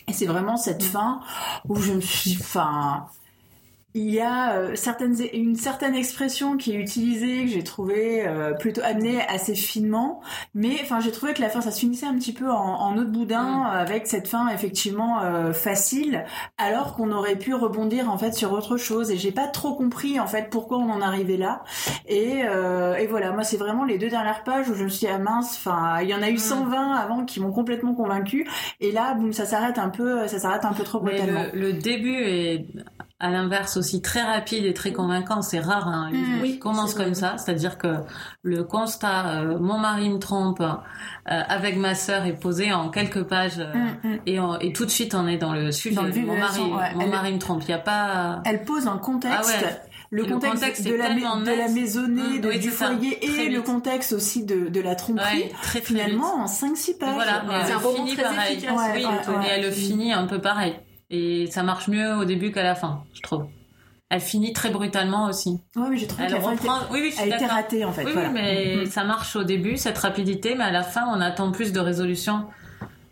[0.09, 1.21] Et c'est vraiment cette fin
[1.69, 3.07] où je me suis, enfin,
[3.95, 8.53] il y a euh, certaines, une certaine expression qui est utilisée que j'ai trouvé euh,
[8.53, 10.21] plutôt amenée assez finement,
[10.55, 12.93] mais enfin j'ai trouvé que la fin ça se finissait un petit peu en, en
[12.95, 13.67] de boudin Mm.
[13.67, 16.25] avec cette fin effectivement euh, facile,
[16.59, 19.11] alors qu'on aurait pu rebondir en fait sur autre chose.
[19.11, 21.65] Et j'ai pas trop compris en fait pourquoi on en arrivait là.
[22.07, 25.07] Et, euh, et voilà, moi c'est vraiment les deux dernières pages où je me suis
[25.07, 26.39] dit ah mince, enfin il y en a eu Mm.
[26.39, 28.47] 120 avant qui m'ont complètement convaincue,
[28.81, 31.45] et là boum ça s'arrête un peu, ça s'arrête un peu trop brutalement.
[31.55, 32.67] le, le début est
[33.21, 35.43] à l'inverse aussi très rapide et très convaincant.
[35.43, 37.97] C'est rare hein, un livre qui commence comme ça, c'est-à-dire que
[38.43, 40.67] le constat euh, mon mari me trompe euh,
[41.27, 44.19] avec ma sœur est posé en quelques pages euh, Mm, mm.
[44.27, 45.97] et, on- et tout de suite on est dans le sujet.
[45.97, 46.95] Dans le mon mari, ouais.
[46.95, 47.63] mon Elle- mari me trompe.
[47.65, 49.55] Il y a pas Elle pose un contexte.
[49.63, 49.77] Ah ouais.
[50.11, 52.87] Le contexte, de, la, de maisonnée, Mm, de- oui, du ça.
[52.87, 55.43] foyer et le contexte aussi de, de la tromperie.
[55.43, 56.45] Ouais, très, très finalement vite.
[56.45, 57.13] en 5-6 pages.
[57.15, 57.65] Voilà, Ouais.
[57.67, 58.57] C'est un roman très pareil.
[58.57, 58.73] efficace.
[58.75, 60.77] Ouais, oui, et elle le finit un peu pareil.
[61.11, 63.47] Et ça marche mieux au début qu'à la fin, je trouve.
[64.11, 65.61] Elle finit très brutalement aussi.
[65.77, 66.93] Ouais, mais j'ai trouvé Elle que la fin était- reprend.
[66.93, 68.05] Oui, oui, ratée en fait.
[68.05, 68.29] Oui, voilà.
[68.29, 68.87] oui, mais Mhm.
[68.87, 72.47] ça marche au début, cette rapidité, mais à la fin, on attend plus de résolution.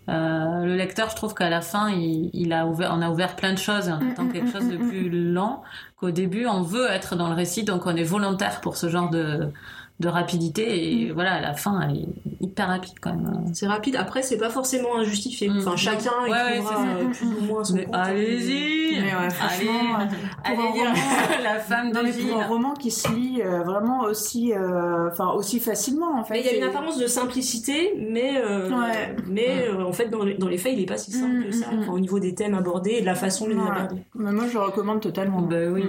[0.08, 3.34] Euh, le lecteur, je trouve qu'à la fin, il, il a ouvert, on a ouvert
[3.34, 5.62] plein de choses on attend quelque chose de mm, plus lent
[5.96, 6.46] qu'au début.
[6.46, 9.50] On veut être dans le récit, donc on est volontaire pour ce genre de,
[9.98, 10.92] de rapidité.
[11.02, 11.12] Et Mm.
[11.12, 12.06] voilà, à la fin, elle est
[12.42, 13.46] hyper rapide quand même.
[13.54, 13.96] C'est rapide.
[13.96, 15.48] Après, c'est pas forcément injustifié.
[15.48, 15.58] Mm.
[15.58, 16.96] Enfin, chacun il Ouais, ouais, trouvera c'est ça.
[16.98, 18.02] euh, plus ou moins son Mais compte, hein.
[18.04, 19.96] allez-y Mais ouais, franchement,
[20.44, 20.94] Allez, pour allez un roman-
[21.42, 25.30] La femme Non mais pour un roman qui se lit euh, vraiment aussi, euh, enfin
[25.30, 26.40] aussi facilement en fait.
[26.40, 29.16] Il y a une apparence de simplicité, mais, euh, Ouais.
[29.28, 31.44] mais euh, en fait, dans les, dans les faits, il est pas si simple Mm,
[31.44, 31.70] que ça.
[31.70, 31.80] mm, mm.
[31.80, 33.62] Enfin, au niveau des thèmes abordés et de la façon de les Ouais.
[33.70, 34.02] aborder.
[34.14, 35.40] Mais moi je le recommande totalement.
[35.42, 35.84] Bah oui.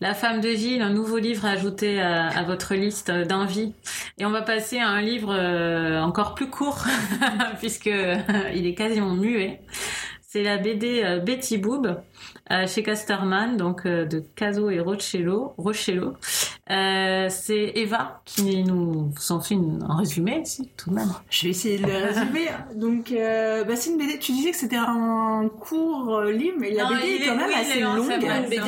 [0.00, 3.74] La femme de Gilles, un nouveau livre à ajouter à, à votre liste d'envie.
[4.18, 6.84] Et on va passer à un livre euh, encore plus court,
[7.58, 8.16] puisque euh,
[8.54, 9.60] il est quasiment muet.
[10.30, 12.02] C'est la BD euh, Betty Boob
[12.52, 15.54] euh, chez Casterman, donc euh, de Caso et Rochello.
[15.56, 16.16] Rochello.
[16.70, 21.08] Euh, c'est Eva qui nous en fait une- un résumé, si, tout de même.
[21.30, 22.48] Je vais essayer de le résumer.
[22.76, 24.18] Donc euh, bah, c'est une BD.
[24.18, 27.48] Tu disais que c'était un court euh, livre, mais la Non, BD est quand même
[27.48, 28.08] oui, assez longue.
[28.08, 28.16] BD,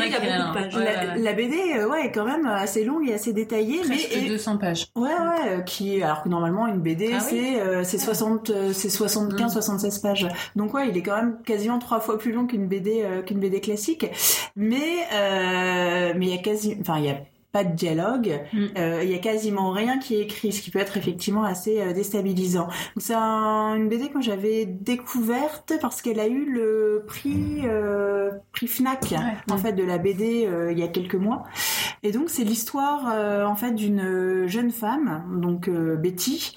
[0.06, 0.76] il y a beaucoup de pages.
[0.76, 1.18] Ouais, la, ouais, ouais.
[1.18, 4.56] la BD, ouais, est quand même assez longue et assez détaillée, Presque mais et- 200
[4.56, 4.86] pages.
[4.96, 8.50] ouais, ouais, euh, qui alors que normalement une BD Ah oui c'est euh, c'est 60,
[8.50, 9.52] euh, c'est 75, Mm.
[9.52, 10.28] 76 pages.
[10.56, 13.40] Donc ouais, il est quand même quasiment trois fois plus long qu'une BD, euh, qu'une
[13.40, 14.06] BD classique.
[14.56, 17.16] Mais euh, mais il y a quasi, enfin il y a
[17.52, 18.58] pas de dialogue, Mm.
[18.78, 21.80] euh, il y a quasiment rien qui est écrit, ce qui peut être effectivement assez
[21.80, 22.68] euh, déstabilisant.
[22.96, 28.66] C'est un- une BD que j'avais découverte parce qu'elle a eu le prix euh, prix
[28.68, 29.14] Fnac
[29.50, 31.42] en fait de la BD il y a quelques mois.
[32.02, 33.06] Et donc c'est l'histoire
[33.46, 36.54] en fait d'une jeune femme, donc Betty,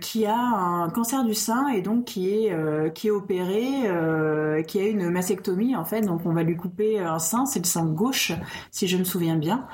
[0.00, 2.54] qui a un cancer du sein et donc qui est
[2.94, 7.18] qui est opérée, qui a une mastectomie en fait, donc on va lui couper un
[7.18, 8.32] sein, c'est le sein gauche
[8.70, 9.66] si je me souviens bien.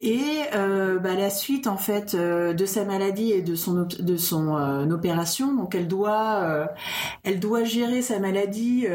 [0.00, 4.16] Et euh, bah, la suite en fait euh, de sa maladie et de son de
[4.16, 6.68] son euh, opération, donc elle doit
[7.24, 8.86] elle doit gérer sa maladie,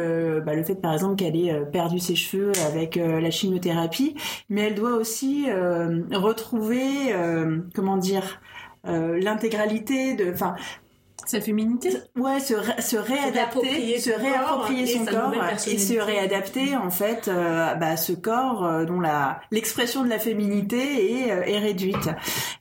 [0.45, 4.15] bah, le fait par exemple qu'elle ait perdu ses cheveux avec la chimiothérapie,
[4.49, 5.47] mais elle doit aussi
[6.11, 6.87] retrouver
[7.73, 8.41] comment dire
[8.83, 10.33] l'intégralité de
[11.27, 11.89] Sa féminité.
[12.15, 15.77] Ouais se, ré- se réadapter réapproprier se son réapproprier corps et son corps nouvelle et
[15.77, 20.19] se réadapter en fait euh, bah, à ce corps euh, dont la l'expression de la
[20.19, 22.09] féminité est, euh, est réduite.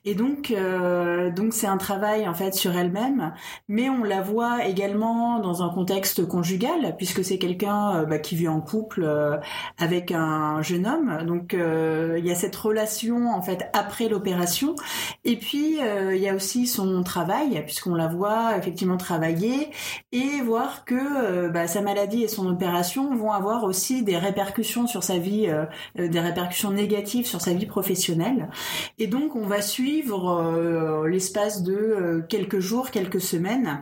[0.03, 3.33] Et donc euh, donc c'est un travail en fait sur elle-même.
[3.69, 8.35] Mais on la voit également dans un contexte conjugal puisque c'est quelqu'un euh, bah, qui
[8.35, 9.37] vit en couple euh,
[9.77, 11.23] avec un jeune homme.
[11.25, 14.75] Donc euh, il y a cette relation en fait après l'opération.
[15.23, 19.69] Et puis euh, il y a aussi son travail puisqu'on la voit effectivement travailler
[20.11, 24.87] et voir que euh, bah, sa maladie et son opération vont avoir aussi des répercussions
[24.87, 25.65] sur sa vie euh,
[25.99, 28.49] euh, des répercussions négatives sur sa vie professionnelle.
[28.97, 33.79] Et donc on va suivre l'espace de quelques jours quelques semaines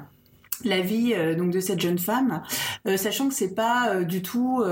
[0.65, 2.41] la vie euh, donc de cette jeune femme,
[2.88, 4.63] euh, sachant que c'est pas euh, du tout,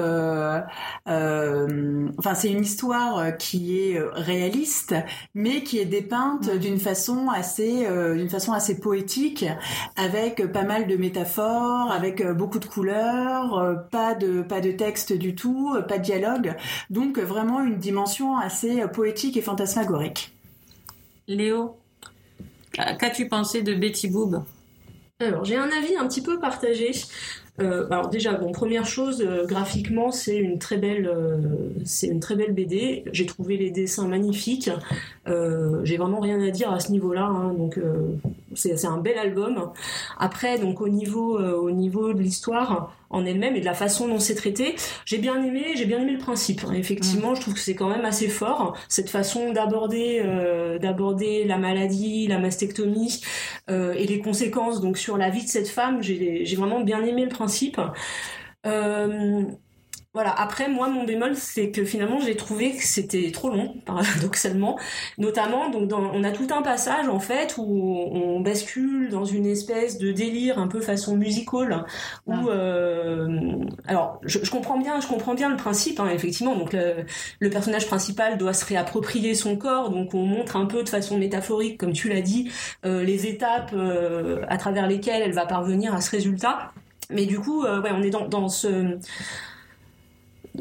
[1.05, 4.95] enfin c'est une histoire qui est réaliste,
[5.33, 9.45] mais qui est dépeinte d'une façon assez, d'une façon assez poétique,
[9.95, 15.35] avec pas mal de métaphores, avec beaucoup de couleurs, pas de pas de texte du
[15.35, 16.55] tout, pas de dialogue,
[16.89, 20.31] donc vraiment une dimension assez poétique et fantasmagorique.
[21.27, 21.77] Léo,
[22.73, 24.43] Qu'as-tu pensé de Betty Boob
[25.23, 26.91] Alors, j'ai un avis un petit peu partagé.
[27.61, 30.57] Euh, alors déjà, bon, première chose, euh, graphiquement, c'est une
[31.05, 31.37] euh,
[31.85, 33.03] c'est une très belle BD.
[33.11, 34.71] J'ai trouvé les dessins magnifiques.
[35.27, 37.23] Euh, j'ai vraiment rien à dire à ce niveau-là.
[37.23, 37.53] hein.
[37.53, 38.15] donc euh,
[38.55, 39.71] c'est un bel album.
[40.19, 44.07] Après, donc au niveau, euh, au niveau de l'histoire en elle-même et de la façon
[44.07, 46.61] dont c'est traité, j'ai bien aimé, j'ai bien aimé le principe.
[46.67, 46.73] hein.
[46.73, 50.23] Effectivement, je trouve que c'est quand même assez fort cette façon d'aborder,
[50.81, 53.21] d'aborder la maladie, la mastectomie
[53.69, 56.01] et les conséquences donc sur la vie de cette femme.
[56.01, 57.79] J'ai vraiment bien aimé le principe.
[58.65, 59.43] Euh,
[60.13, 60.31] voilà.
[60.31, 64.77] Après, moi, mon bémol, c'est que finalement, j'ai trouvé que c'était trop long, paradoxalement.
[65.17, 67.63] Notamment, donc, dans, on a tout un passage en fait où
[68.11, 71.85] on bascule dans une espèce de délire un peu façon musical,
[72.27, 72.43] où, Ah.
[72.49, 76.55] euh, alors, je, je comprends bien, je comprends bien le principe, hein, effectivement.
[76.55, 77.05] Donc, le,
[77.39, 81.17] le personnage principal doit se réapproprier son corps, donc on montre un peu de façon
[81.17, 82.51] métaphorique, comme tu l'as dit,
[82.85, 86.71] euh, les étapes euh, à travers lesquelles elle va parvenir à ce résultat.
[87.09, 88.97] Mais du coup, euh, ouais, on est dans, dans ce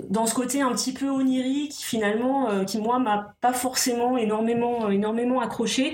[0.09, 4.89] dans ce côté un petit peu onirique finalement euh, qui moi m'a pas forcément énormément
[4.91, 5.93] énormément accroché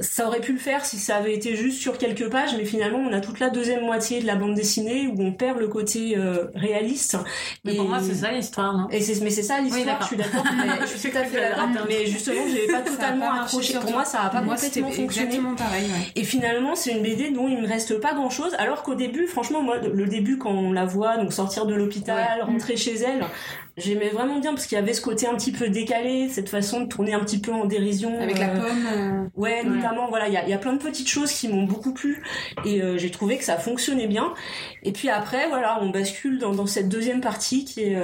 [0.00, 2.98] ça aurait pu le faire si ça avait été juste sur quelques pages mais finalement
[2.98, 6.14] on a toute la deuxième moitié de la bande dessinée où on perd le côté
[6.18, 7.16] euh, réaliste
[7.64, 10.02] Mais Et- pour moi, c'est ça l'histoire, et c'est mais c'est ça l'histoire d'accord.
[10.02, 13.28] je suis d'accord mais je suis tout à fait d'accord mais justement j'ai pas totalement
[13.28, 15.84] pas accroché pour moi ça a pas complètement fonctionné exactement pareil.
[15.86, 16.12] ouais.
[16.16, 18.54] et finalement, c'est une BD dont il me reste pas grand chose.
[18.58, 22.42] Alors qu'au début, franchement, moi, le début, quand on la voit donc sortir de l'hôpital,
[22.42, 23.24] rentrer chez elle,
[23.78, 26.80] j'aimais vraiment bien parce qu'il y avait ce côté un petit peu décalé, cette façon
[26.82, 28.20] de tourner un petit peu en dérision.
[28.20, 28.86] Avec la euh, pomme.
[28.92, 31.48] euh, Ouais, notamment, voilà, il y a, il y a plein de petites choses qui
[31.48, 32.22] m'ont beaucoup plu
[32.64, 34.34] et euh, j'ai trouvé que ça fonctionnait bien.
[34.82, 37.96] Et puis après, voilà, on bascule dans, dans cette deuxième partie qui est,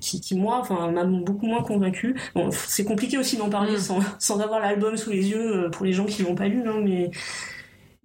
[0.00, 2.14] qui, qui moi, enfin, m'a beaucoup moins convaincu.
[2.34, 3.78] Bon, c'est compliqué aussi d'en parler Mm.
[3.78, 6.80] sans, sans avoir l'album sous les yeux pour les gens qui l'ont pas lu, hein,
[6.82, 7.10] mais,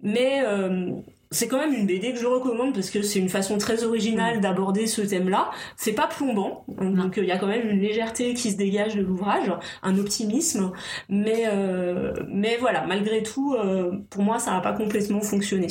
[0.02, 0.92] mais euh,
[1.30, 4.40] c'est quand même une BD que je recommande parce que c'est une façon très originale
[4.40, 5.50] d'aborder ce thème-là.
[5.76, 9.02] C'est pas plombant, donc il y a quand même une légèreté qui se dégage de
[9.02, 10.72] l'ouvrage, un optimisme,
[11.08, 15.68] mais euh, mais voilà, malgré tout, euh, pour moi, ça n'a pas complètement fonctionné.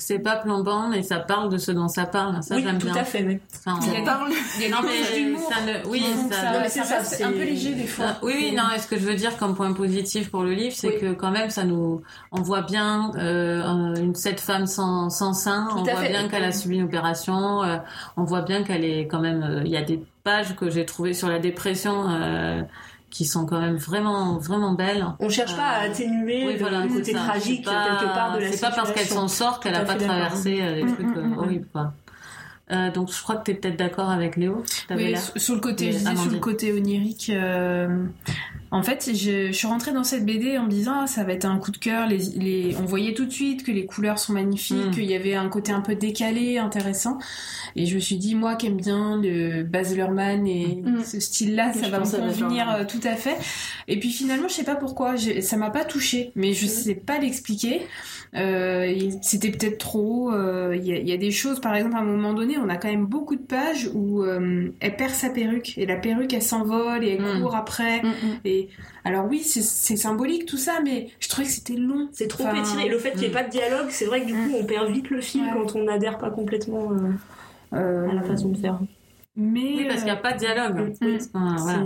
[0.00, 2.40] C'est pas plombant, mais ça parle de ce dont ça parle.
[2.42, 2.96] Ça, oui, j'aime tout bien.
[2.96, 3.22] à fait.
[3.22, 4.30] mais- Enfin, Il y a on- parle.
[4.56, 5.86] Il y a Non, mais ça ne...
[5.88, 6.84] Oui, ça...
[6.84, 8.04] ça, c'est un peu léger des fois.
[8.10, 10.52] Ah, oui, oui, non, et ce que je veux dire comme point positif pour le
[10.52, 11.00] livre, c'est Oui.
[11.00, 15.32] que quand même, ça nous, on voit bien euh, un- une cette femme sans, sans
[15.34, 16.10] sein, Tout on voit fait.
[16.10, 17.76] bien qu'elle a subi une opération, euh,
[18.16, 20.86] on voit bien qu'elle est quand même, euh, il y a des pages que j'ai
[20.86, 22.62] trouvées sur la dépression euh,
[23.10, 25.06] qui sont quand même vraiment, vraiment belles.
[25.20, 27.18] On cherche pas à Euh, atténuer Oui, le voilà, côté ça.
[27.20, 29.28] tragique pas- quelque part de la C'est pas parce qu'elle situation.
[29.28, 31.92] s'en sort qu'elle a pas traversé euh, des Mm, trucs mm, euh, mm, horribles, quoi.
[32.70, 34.62] Euh, donc je crois que tu es peut-être d'accord avec Léo.
[34.90, 37.30] Oui, sur le côté, Et je disais sur le côté onirique.
[37.30, 38.04] euh,
[38.70, 41.32] en fait, je, je suis rentrée dans cette BD en me disant ah, ça va
[41.32, 42.06] être un coup de cœur.
[42.06, 44.90] Les, les, on voyait tout de suite que les couleurs sont magnifiques, Mm.
[44.90, 47.18] qu'il y avait un côté un peu décalé, intéressant.
[47.76, 51.02] Et je me suis dit moi qui aime bien le Baz Luhrmann et Mm.
[51.04, 53.36] ce style-là, ça Je va me à convenir euh, tout à fait.
[53.88, 56.94] Et puis finalement, je sais pas pourquoi, j'ai- ça m'a pas touchée, mais je sais
[56.94, 57.82] pas l'expliquer.
[58.34, 60.30] Euh, C'était peut-être trop.
[60.32, 62.58] euh, Il y, a- il y a des choses, par exemple, à un moment donné,
[62.58, 65.96] on a quand même beaucoup de pages où euh, elle perd sa perruque et la
[65.96, 67.40] perruque elle s'envole et elle Mm.
[67.42, 68.02] court après.
[68.44, 68.57] Et
[69.04, 72.08] alors oui, c'est- symbolique tout ça, mais je trouvais que c'était long.
[72.12, 72.86] C'est trop Enfin, étiré.
[72.86, 73.32] Et le fait qu'il n'y ait mm.
[73.32, 75.50] pas de dialogue, c'est vrai que du coup, on perd vite le fil Ouais.
[75.54, 77.10] quand on n'adhère pas complètement euh,
[77.74, 78.78] Euh, à la façon de faire.
[79.36, 80.94] mais Oui, parce qu'il n'y a euh, pas de dialogue.
[81.34, 81.84] Voilà.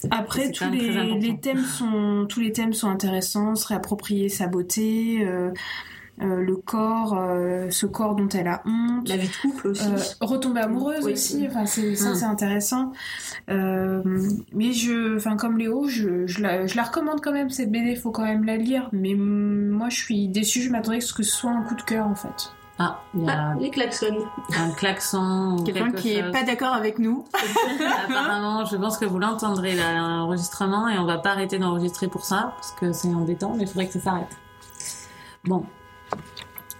[0.00, 5.18] C'est- Après, tous les, thèmes sont tous les thèmes sont intéressants, se réapproprier sa beauté,
[5.24, 5.50] euh,
[6.22, 9.08] euh, le corps, euh, ce corps dont elle a honte.
[9.08, 9.88] La vie de couple aussi.
[9.88, 11.12] Euh, retomber amoureuse Oui.
[11.12, 12.14] aussi, enfin c'est ça Mm.
[12.14, 12.92] c'est intéressant.
[13.50, 14.02] Euh,
[14.54, 17.96] mais je, enfin comme Léo, je, je, la, je la recommande quand même cette BD,
[17.96, 18.88] faut quand même la lire.
[18.92, 21.82] Mais moi je suis déçue, je m'attendais à ce que ce soit un coup de
[21.82, 22.52] cœur en fait.
[22.82, 24.06] Ah, il y a Ah, les klaxons.
[24.58, 26.32] un klaxon Quelqu'un qui est chose.
[26.32, 27.24] pas d'accord avec nous.
[28.08, 32.24] Apparemment, je pense que vous l'entendrez là, l'enregistrement, et on va pas arrêter d'enregistrer pour
[32.24, 34.34] ça, parce que c'est embêtant, mais il faudrait que ça s'arrête.
[35.44, 35.64] Bon.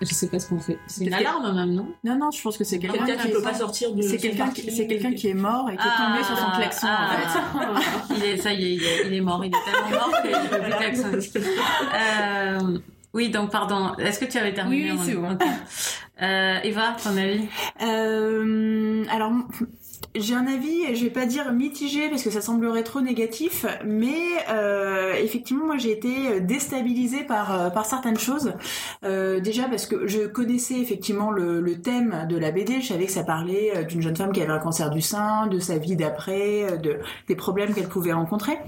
[0.00, 0.78] Je sais pas ce qu'on fait.
[0.86, 1.88] C'est une alarme même, non?
[2.04, 4.16] Non, non, je pense que c'est quelqu'un qui qui est peut pas sortir de C'est
[4.16, 7.10] quelqu'un qui, c'est quelqu'un qui est mort et qui est tombé sur son klaxon ah,
[7.14, 8.14] en fait.
[8.16, 9.44] il est, ça y est, il est, il est mort.
[9.44, 11.46] Il est tellement mort qu'il peut plus klaxonner.
[11.94, 12.78] Euh,
[13.12, 13.94] oui, donc pardon.
[13.98, 15.36] Est-ce que tu avais terminé Oui, oui, c'est bon.
[16.22, 17.48] Euh, Eva, ton avis?
[17.82, 19.32] Euh, alors,
[20.14, 24.18] j'ai un avis, je vais pas dire mitigé parce que ça semblerait trop négatif, mais
[24.50, 28.54] euh, effectivement, moi j'ai été déstabilisée par euh, par certaines choses.
[29.04, 33.06] Euh, déjà parce que je connaissais effectivement le, le thème de la BD, je savais
[33.06, 35.78] que ça parlait euh, d'une jeune femme qui avait un cancer du sein, de sa
[35.78, 38.58] vie d'après, euh, de des problèmes qu'elle pouvait rencontrer.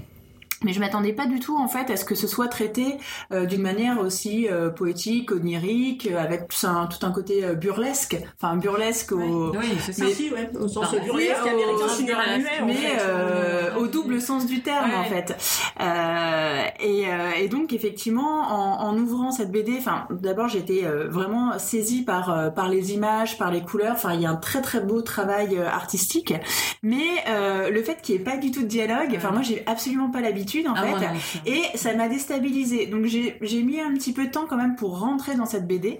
[0.63, 2.97] Mais je m'attendais pas du tout en fait à ce que ce soit traité
[3.31, 7.53] euh, d'une manière aussi euh, poétique, onirique, euh, avec tout un, tout un côté euh,
[7.55, 9.93] burlesque, enfin burlesque au, Oui, c'est.
[9.93, 12.97] Si, ouais, au sens burlesque Oui, américain, mais fait.
[13.01, 14.97] euh, au double sens du terme Ouais.
[14.97, 15.35] en fait.
[15.81, 20.49] Euh, et, euh, et donc effectivement, en, en ouvrant cette BD, enfin d'abord
[20.83, 23.93] euh, vraiment saisie par euh, par les images, par les couleurs.
[23.93, 26.33] Enfin il y a un très très beau travail euh, artistique,
[26.81, 29.63] mais euh, le fait qu'il n'y ait pas du tout de dialogue, enfin moi j'ai
[29.67, 31.41] absolument pas l'habitude en Ah, fait.
[31.49, 32.85] Et ça m'a déstabilisée.
[32.87, 35.97] Donc j'ai mis un petit peu de temps quand même pour rentrer dans cette BD.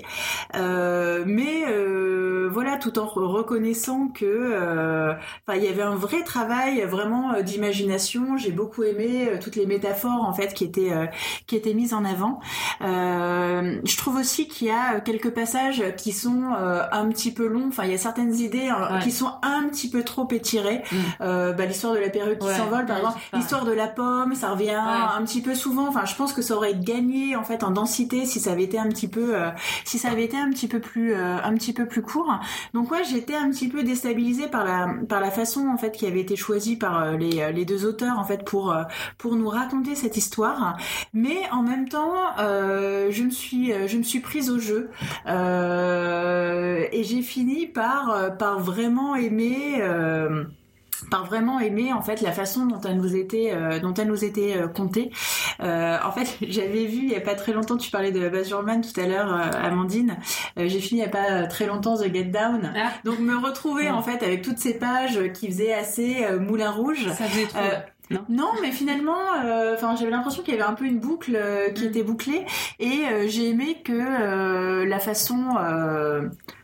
[0.55, 5.13] Euh, mais euh, voilà, tout en re- reconnaissant que euh,
[5.47, 8.37] enfin il y avait un vrai travail vraiment d'imagination.
[8.37, 10.91] J'ai beaucoup aimé toutes les métaphores en fait qui étaient
[11.47, 12.39] qui étaient mises en avant.
[12.81, 16.43] Je trouve aussi qu'il y a quelques passages qui sont
[16.91, 17.67] un petit peu longs.
[17.69, 18.99] Enfin, il y a certaines idées Ouais.
[19.03, 20.83] qui sont un petit peu trop étirées.
[20.91, 20.95] Mm.
[21.21, 24.33] Euh, bah, l'histoire de la perruque qui Ouais, s'envole, par exemple, l'histoire de la pomme,
[24.43, 25.87] ça revient un petit peu souvent.
[25.87, 28.77] Enfin, je pense que ça aurait gagné en fait en densité si ça avait été
[28.77, 29.51] un petit peu, euh,
[29.85, 32.39] si ça avait été un petit peu plus, euh, un petit peu plus court.
[32.73, 36.05] Donc ouais, j'étais un petit peu déstabilisée par la, par la façon en fait qui
[36.05, 38.75] avait été choisie par euh, les, les deux auteurs en fait pour,
[39.17, 40.75] pour nous raconter cette histoire.
[41.13, 44.89] Mais en même temps, euh, je me suis, je me suis prise au jeu
[45.25, 49.81] et j'ai fini par, par vraiment aimer.
[51.11, 54.23] Par vraiment aimer en fait la façon dont elle nous était euh, dont elle nous
[54.23, 55.11] était euh, contée.
[55.61, 58.49] Euh, en fait, j'avais vu il y a pas très longtemps, tu parlais de Baz
[58.49, 59.31] Luhrmann tout à l'heure,
[59.63, 60.17] Amandine.
[60.57, 62.73] J'ai fini il y a pas très longtemps The Get Down.
[62.75, 62.89] Ah.
[63.03, 63.89] Donc me retrouver Ouais.
[63.89, 67.07] en fait avec toutes ces pages qui faisaient assez Moulin Rouge.
[67.09, 67.59] Ça faisait trop.
[68.09, 71.35] Non Non, mais finalement, euh, enfin, j'avais l'impression qu'il y avait un peu une boucle
[71.35, 71.87] euh, qui Mm.
[71.87, 72.45] était bouclée,
[72.79, 75.37] et euh, j'ai aimé que la façon,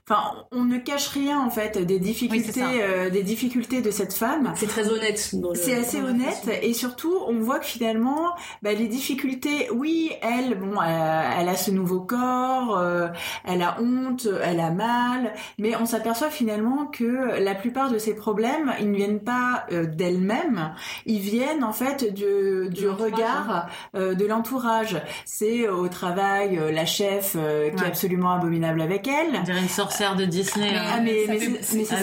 [0.10, 4.54] enfin, on ne cache rien en fait des difficultés, euh, des difficultés de cette femme.
[4.56, 5.34] C'est très honnête.
[5.54, 10.82] C'est assez honnête et surtout on voit que finalement bah, les difficultés, oui, elle, bon,
[10.82, 13.08] elle, elle a ce nouveau corps, euh,
[13.46, 18.16] elle a honte, elle a mal, mais on s'aperçoit finalement que la plupart de ces
[18.16, 20.74] problèmes, ils ne viennent pas euh, d'elle-même,
[21.06, 25.02] ils viennent en fait du, du regard euh, de l'entourage.
[25.26, 29.36] C'est euh, au travail euh, la chef euh, qui est absolument abominable avec elle.
[29.40, 30.70] On dirait une sorcière de Disney.
[30.76, 30.84] hein.
[30.96, 31.26] Ah, mais-
[31.62, 31.96] c'est- ça.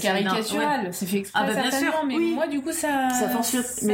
[0.00, 2.32] caricatural, c'est fait exprès Ah, bah, bien sûr, mais oui.
[2.34, 3.28] moi du coup ça Ça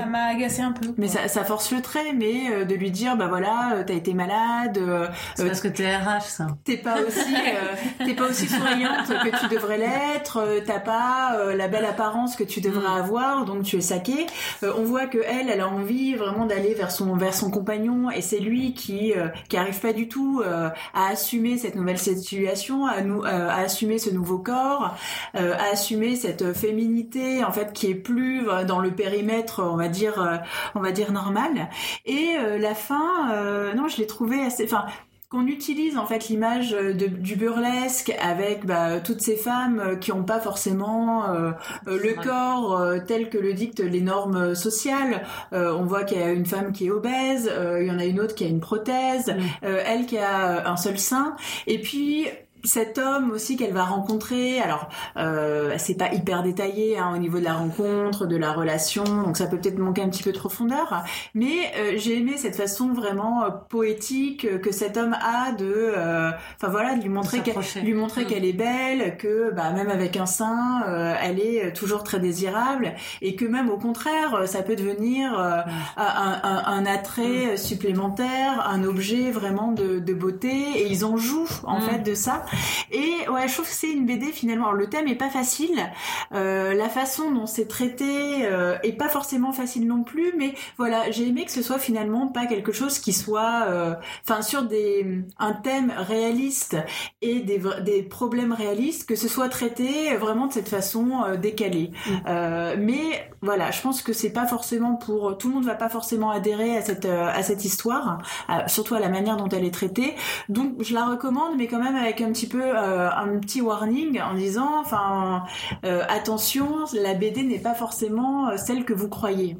[0.06, 0.88] m'a agacé un peu.
[0.96, 3.94] Mais ça, ça force le trait, mais euh, de lui dire, bah voilà, euh, t'as
[3.94, 6.46] été malade, euh, C'est parce que t'es RH, ça.
[6.64, 11.36] t'es pas aussi, euh, t'es pas aussi souriante que tu devrais l'être, euh, t'as pas
[11.38, 13.02] euh, la belle apparence que tu devrais Mm.
[13.02, 14.26] avoir, donc tu es saqué.
[14.62, 18.10] Euh, on voit que elle, elle a envie vraiment d'aller vers son vers son compagnon,
[18.10, 21.98] et c'est lui qui euh, qui arrive pas du tout euh, à assumer cette nouvelle
[21.98, 24.94] situation, à nous euh, à assumer ce nouveau corps,
[25.36, 29.76] euh, à assumer cette féminité en fait qui est plus euh, dans le périmètre, on
[29.76, 30.36] va dire euh,
[30.74, 31.68] on va dire normal.
[32.06, 34.86] Et euh, la fin, euh, non, je l'ai trouvé assez, enfin
[35.30, 40.10] qu'on utilise en fait l'image euh, du burlesque avec bah, toutes ces femmes euh, qui
[40.10, 41.50] n'ont pas forcément euh,
[41.86, 45.26] euh, le corps euh, tel que le dictent les normes sociales.
[45.52, 47.98] Euh, on voit qu'il y a une femme qui est obèse, euh, il y en
[47.98, 49.40] a une autre qui a une prothèse, Mm.
[49.64, 52.26] euh, elle qui a euh, un seul sein, et puis
[52.68, 57.38] cet homme aussi qu'elle va rencontrer, alors euh, c'est pas hyper détaillé hein, au niveau
[57.38, 60.38] de la rencontre, de la relation, donc ça peut peut-être manquer un petit peu de
[60.38, 61.02] profondeur,
[61.34, 65.64] mais euh, j'ai aimé cette façon vraiment euh, poétique euh, que cet homme a de,
[65.96, 67.80] euh, enfin voilà, de lui montrer qu'elle S'approcher.
[67.80, 68.26] lui montrer Mm.
[68.26, 70.82] qu'elle est belle, que bah, même avec un sein,
[71.22, 75.60] elle est toujours très désirable, et que même au contraire, ça peut devenir euh,
[75.96, 81.46] un, un- un attrait supplémentaire, un objet vraiment de, de beauté, et ils en jouent
[81.64, 81.82] en Mm.
[81.82, 82.44] fait de ça.
[82.90, 84.66] Et ouais, je trouve que c'est une BD finalement.
[84.66, 85.90] Alors, le thème est pas facile,
[86.32, 91.10] euh, la façon dont c'est traité euh, est pas forcément facile non plus, mais voilà,
[91.10, 93.94] j'ai aimé que ce soit finalement pas quelque chose qui soit, euh,
[94.24, 96.76] enfin sur des un thème réaliste
[97.22, 101.90] et des, des problèmes réalistes, que ce soit traité vraiment de cette façon euh, décalée.
[102.06, 102.78] Mm.
[102.78, 106.30] Mais voilà, je pense que c'est pas forcément pour tout le monde va pas forcément
[106.30, 108.18] adhérer à cette euh, à cette histoire,
[108.66, 110.14] surtout à la manière dont elle est traitée.
[110.48, 114.20] Donc je la recommande, mais quand même avec un petit peu euh, un petit warning
[114.20, 115.44] en disant, enfin
[115.84, 119.56] euh, attention, la BD n'est pas forcément euh, celle que vous croyez.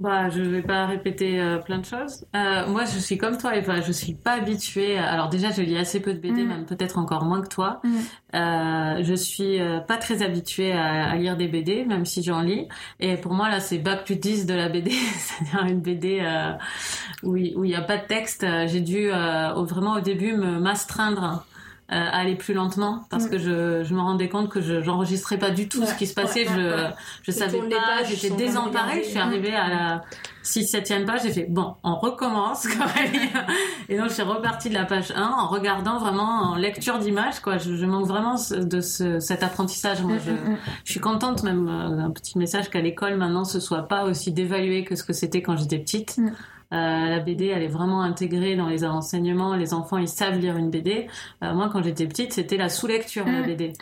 [0.00, 2.24] Bah, je vais pas répéter euh, plein de choses.
[2.36, 3.80] Euh, moi, je suis comme toi, Eva.
[3.80, 4.96] Je suis pas habituée.
[4.96, 6.46] à- Alors déjà, je lis assez peu de BD, Mm.
[6.48, 7.80] même peut-être encore moins que toi.
[7.82, 7.88] Mm.
[8.36, 12.42] Euh, je suis euh, pas très habituée à, à lire des BD, même si j'en
[12.42, 12.68] lis.
[13.00, 16.52] Et pour moi, là, c'est bac plus 10 de la BD, c'est-à-dire une BD euh,
[17.24, 18.46] où il où il y a pas de texte.
[18.68, 21.44] J'ai dû vraiment au début me m'astreindre.
[21.90, 23.30] Euh, à aller plus lentement parce Mm.
[23.30, 26.06] que je, je me rendais compte que je j'enregistrais pas du tout Ouais, ce qui
[26.06, 26.90] se passait ouais, ouais,
[27.22, 30.02] je je savais pas j'étais désemparée je suis arrivée à la
[30.42, 32.86] 6 7 page, j'ai fait bon, on recommence quoi.
[33.88, 37.40] et donc je suis repartie de la page 1 en regardant vraiment en lecture d'image
[37.40, 37.58] quoi.
[37.58, 40.02] Je, je, manque vraiment de ce, cet apprentissage.
[40.02, 40.30] Moi, je,
[40.84, 44.32] je suis contente même euh, un petit message qu'à l'école maintenant ce soit pas aussi
[44.32, 46.18] dévalué que ce que c'était quand j'étais petite.
[46.70, 49.54] La BD, elle est vraiment intégrée dans les enseignements.
[49.54, 51.06] Les enfants, ils savent lire une BD.
[51.42, 53.72] Euh, moi, quand j'étais petite, c'était la sous-lecture, la BD.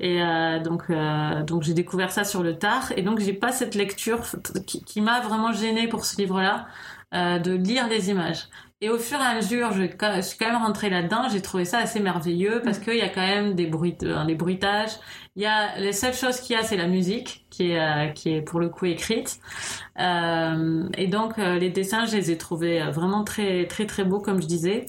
[0.00, 2.92] Et euh, donc, euh, donc j'ai découvert ça sur le tard.
[2.96, 4.20] Et donc, j'ai pas cette lecture
[4.66, 6.66] qui, qui m'a vraiment gênée pour ce livre-là,
[7.14, 8.48] euh, de lire des images.
[8.82, 9.84] Et au fur et à mesure, je,
[10.20, 11.28] suis quand même rentrée là-dedans.
[11.32, 13.96] J'ai trouvé ça assez merveilleux parce qu'il y a quand même des bruits,
[14.26, 14.90] des bruitages.
[15.34, 18.08] Il y a les seules choses qu'il y a, c'est la musique qui est euh,
[18.08, 19.40] qui est pour le coup écrite.
[19.98, 24.20] Euh, et donc euh, les dessins, je les ai trouvés vraiment très très très beaux,
[24.20, 24.84] comme je disais.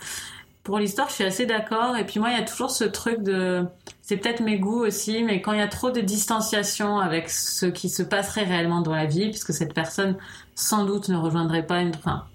[0.63, 1.95] Pour l'histoire, je suis assez d'accord.
[1.95, 3.65] Et puis moi, il y a toujours ce truc de,
[4.01, 7.65] c'est peut-être mes goûts aussi, mais quand il y a trop de distanciation avec ce
[7.67, 10.17] qui se passerait réellement dans la vie, puisque cette personne
[10.55, 12.25] sans doute ne rejoindrait pas une, enfin,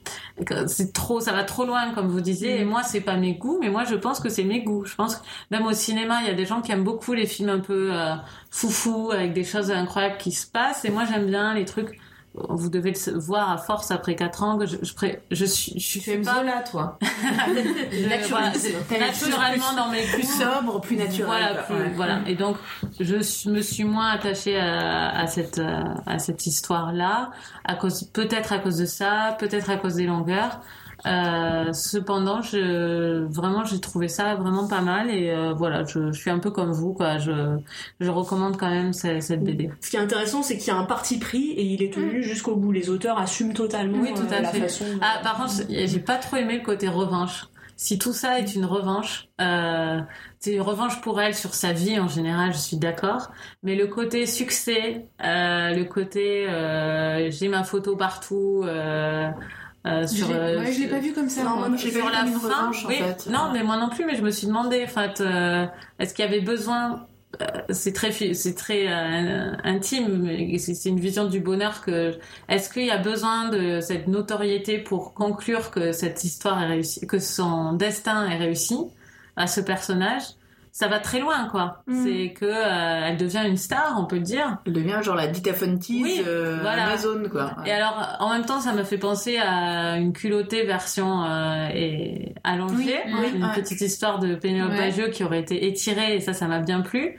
[0.67, 2.61] c'est trop, ça va trop loin, comme vous disiez.
[2.61, 4.85] Et moi, c'est pas mes goûts, mais moi, je pense que c'est mes goûts.
[4.85, 7.27] Je pense que même au cinéma, il y a des gens qui aiment beaucoup les
[7.27, 8.15] films un peu euh,
[8.51, 10.85] foufou avec des choses incroyables qui se passent.
[10.85, 11.99] Et moi, j'aime bien les trucs.
[12.35, 14.93] Vous devez le voir à force après 4 ans que je, je,
[15.31, 16.99] je, suis, je suis pas Zola, toi.
[17.03, 18.53] je, voilà,
[18.99, 21.27] naturellement dans mes plus sobre, plus naturel.
[21.27, 21.93] Voilà, plus, ouais.
[21.95, 22.21] voilà.
[22.27, 22.57] Et donc,
[23.01, 23.17] je
[23.51, 25.61] me suis moins attachée à, à cette
[26.07, 27.33] à cette histoire là,
[27.65, 30.61] à cause peut-être à cause de ça, peut-être à cause des longueurs.
[31.07, 36.19] Euh, cependant, je, vraiment, j'ai trouvé ça vraiment pas mal et euh, voilà, je, je,
[36.19, 37.19] suis un peu comme vous, quoi.
[37.19, 37.59] Je,
[38.01, 39.71] je recommande quand même cette, cette BD.
[39.81, 42.21] Ce qui est intéressant, c'est qu'il y a un parti pris et il est tenu
[42.21, 42.23] mmh.
[42.23, 42.73] jusqu'au bout.
[42.73, 44.61] Les auteurs assument totalement oui, tout à euh, fait.
[44.61, 44.85] la façon.
[45.01, 47.47] Ah, par contre, j'ai pas trop aimé le côté revanche.
[47.77, 50.01] Si tout ça est une revanche, euh,
[50.39, 53.33] c'est une revanche pour elle sur sa vie en général, je suis d'accord.
[53.65, 56.47] Mais le côté succès, euh, le côté
[57.31, 58.65] j'ai ma photo partout.
[59.85, 61.43] Euh, sur, euh, ouais, je l'ai pas vu comme ça.
[61.43, 62.97] Non, moi, sur la fin, revanche, oui.
[63.03, 63.27] en fait.
[63.31, 64.05] Non, mais moi non plus.
[64.05, 65.67] Mais je me suis demandé, en fait, euh,
[65.99, 67.07] est-ce qu'il y avait besoin
[67.41, 72.19] euh, c'est très c'est très euh, intime c'est une vision du bonheur que
[72.49, 77.07] est-ce qu'il y a besoin de cette notoriété pour conclure que cette histoire est réussie
[77.07, 78.77] que son destin est réussi
[79.37, 80.25] à ce personnage?
[80.75, 82.03] Ça va très loin quoi Mm.
[82.05, 85.27] c'est que euh, elle devient une star on peut le dire Elle devient genre la
[85.27, 86.85] Dita Fontis Oui, euh, voilà.
[86.87, 87.55] Amazon, quoi.
[87.67, 92.35] Et alors, en même temps, ça me fait penser à une culottée version euh, et
[92.43, 93.53] allongée, Oui, oui, une ouais.
[93.55, 94.79] petite histoire de Pénélope Ouais.
[94.79, 97.19] Bagieux qui aurait été étirée, et ça, ça m'a bien plu.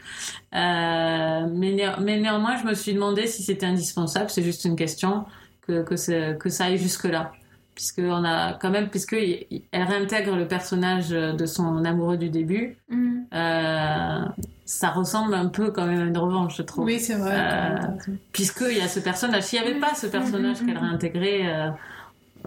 [0.56, 4.30] Euh, mais, néa- mais néanmoins, je me suis demandé si c'était indispensable.
[4.30, 5.26] C'est juste une question
[5.68, 7.32] que que, c'est- que ça aille jusque là,
[7.76, 12.18] puisque on a quand même, puisque il- il- elle réintègre le personnage de son amoureux
[12.18, 12.78] du début.
[12.90, 13.20] Mm.
[13.34, 14.26] Euh,
[14.66, 17.36] ça ressemble un peu quand même à une revanche, je trouve Oui, c'est vrai.
[17.36, 18.18] Euh, raison.
[18.32, 19.44] puisqu'il y a ce personnage.
[19.44, 21.70] S'il n'y avait pas ce personnage Mhm, qu'elle réintégrait, euh,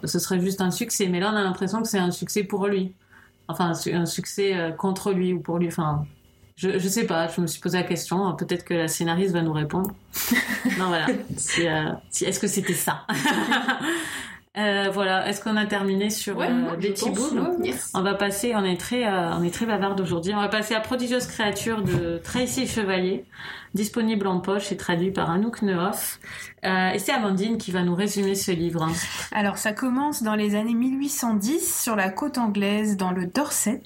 [0.05, 1.09] ce serait juste un succès.
[1.09, 2.95] Mais là, on a l'impression que c'est un succès pour lui.
[3.49, 5.68] Enfin, un su- un succès euh, contre lui ou pour lui.
[5.68, 6.05] Enfin,
[6.57, 8.35] je, je sais pas, je me suis posé la question.
[8.35, 9.91] Peut-être que la scénariste va nous répondre.
[10.79, 11.07] non, voilà.
[11.37, 13.03] Si, euh, si- Est-ce que c'était ça?
[14.59, 15.28] Euh, Voilà.
[15.28, 17.66] Est-ce qu'on a terminé sur Ouais, euh, Betty ouais.
[17.68, 17.90] Yes.
[17.94, 20.32] on va passer, on est très, euh, on est très bavarde aujourd'hui.
[20.34, 23.24] On va passer à Prodigieuse créature de Tracy Chevalier,
[23.75, 26.19] disponible en poche et traduit par Anouk Nehoff.
[26.64, 28.83] Euh, et c'est Amandine qui va nous résumer ce livre.
[28.83, 28.93] hein.
[29.31, 33.83] Alors, ça commence dans les années 1810 sur la côte anglaise, dans le Dorset.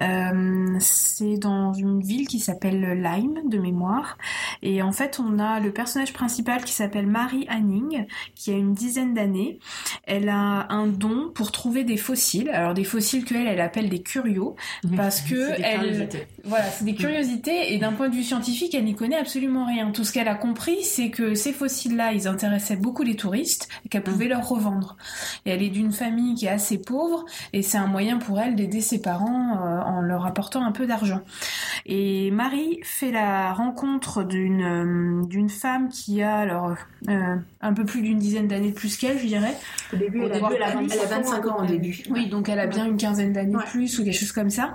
[0.00, 4.18] Euh, c'est dans une ville qui s'appelle Lyme, de mémoire.
[4.62, 8.74] Et en fait, on a le personnage principal qui s'appelle Mary Anning, qui a une
[8.74, 9.60] dizaine d'années.
[10.04, 12.50] Elle a un don pour trouver des fossiles.
[12.50, 14.56] Alors, des fossiles qu'elle, elle appelle des curios.
[14.96, 16.08] Parce que elle-.
[16.44, 19.90] Voilà, c'est des curiosités et d'un point de vue scientifique, elle n'y connaît absolument rien.
[19.90, 23.88] Tout ce qu'elle a compris, c'est que ces fossiles-là, ils intéressaient beaucoup les touristes et
[23.88, 24.96] qu'elle pouvait leur revendre.
[25.46, 28.54] Et elle est d'une famille qui est assez pauvre et c'est un moyen pour elle
[28.56, 31.20] d'aider ses parents euh, en leur apportant un peu d'argent.
[31.86, 36.74] Et Marie fait la rencontre d'une euh, d'une femme qui a alors
[37.08, 39.54] euh, un peu plus d'une dizaine d'années de plus qu'elle, je dirais.
[39.92, 42.02] Au début, Au elle, début, a, elle a elle a 25 ans au début.
[42.10, 43.64] Oui, donc elle a bien une quinzaine d'années Ouais.
[43.64, 44.72] de plus ou quelque chose comme ça.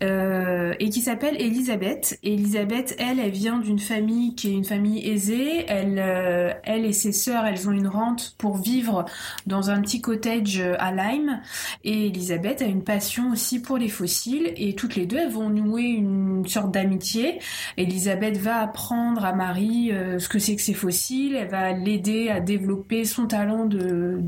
[0.00, 2.18] Et qui s'appelle Elisabeth.
[2.22, 5.64] Elisabeth, elle, elle vient d'une famille qui est une famille aisée.
[5.68, 9.04] Elle, euh, elle et ses sœurs, elles ont une rente pour vivre
[9.46, 11.40] dans un petit cottage à Lyme.
[11.82, 14.52] Et Elisabeth a une passion aussi pour les fossiles.
[14.56, 17.40] Et toutes les deux, elles vont nouer une sorte d'amitié.
[17.76, 21.34] Elisabeth va apprendre à Marie euh, ce que c'est que ces fossiles.
[21.34, 24.20] Elle va l'aider à développer son talent de,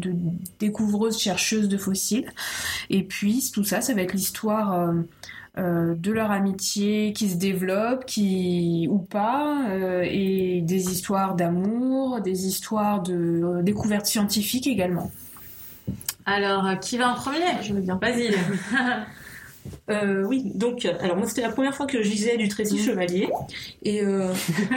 [0.59, 2.31] découvreuse chercheuse de fossiles.
[2.91, 4.93] Et puis tout ça, ça va être l'histoire euh,
[5.59, 12.21] euh, de leur amitié qui se développe, qui ou pas, euh, et des histoires d'amour,
[12.21, 15.11] des histoires de euh, découvertes scientifiques également.
[16.27, 17.63] Alors, qui va en premier?
[17.63, 17.99] Je veux bien.
[18.01, 18.35] Vas-y.
[19.91, 23.29] Euh, oui, donc, alors moi c'était la première fois que je lisais du Tracy Chevalier.
[23.83, 24.33] Et euh,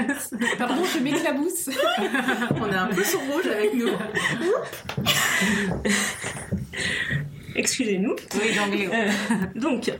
[0.58, 1.70] Pardon, je m'éclabousse.
[2.62, 3.90] On est un peu sur rouge avec nous.
[7.60, 8.16] Excusez-nous.
[8.36, 8.90] Oui, d'anglais.
[8.94, 9.92] Euh, donc,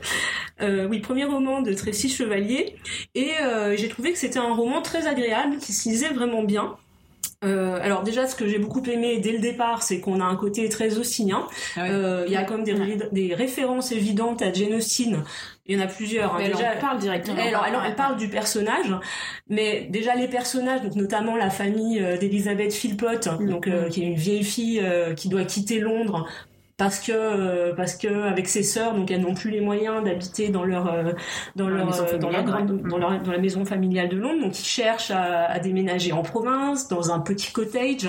[0.62, 2.76] euh, oui, premier roman de Tracy Chevalier.
[3.16, 6.76] Et euh, j'ai trouvé que c'était un roman très agréable, qui se lisait vraiment bien.
[7.46, 10.36] Euh, alors déjà, ce que j'ai beaucoup aimé dès le départ, c'est qu'on a un
[10.36, 11.48] côté très austinien.
[11.78, 11.90] Ah oui.
[11.92, 15.24] Euh, Il y a comme des, ré- des références évidentes à Jane Austen.
[15.66, 16.36] Il y en a plusieurs.
[16.36, 16.40] hein.
[16.42, 17.38] Elle Déjà, en parle directement.
[17.40, 18.94] elle, alors, elle, elle parle du personnage,
[19.48, 24.16] mais déjà les personnages, donc notamment la famille d'Elizabeth Philpott, donc euh, qui est une
[24.16, 24.84] vieille fille
[25.16, 26.28] qui doit quitter Londres
[26.80, 30.50] parce que euh, parce que avec ses sœurs, donc elles n'ont plus les moyens d'habiter
[30.50, 31.12] dans leur euh,
[31.56, 32.90] dans Dans la leur euh, dans grande ouais.
[32.90, 36.24] dans, leur- dans la maison familiale de Londres, donc ils cherchent à, à déménager en
[36.24, 38.08] province dans un petit cottage.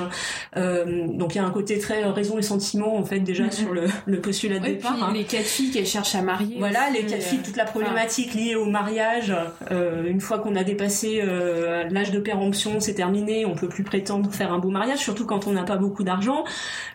[0.57, 3.85] Donc il y a un côté très raison et sentiment en fait déjà sur le,
[4.07, 4.95] le postulat de départ.
[4.95, 5.11] puis hein.
[5.12, 6.57] les quatre filles qu'elle cherche à marier.
[6.59, 9.35] Voilà, aussi, les quatre filles, toute la problématique liée au mariage.
[9.71, 11.23] une fois qu'on a dépassé
[11.91, 15.47] l'âge de péremption, c'est terminé, on peut plus prétendre faire un beau mariage, surtout quand
[15.49, 16.45] on n'a pas beaucoup d'argent.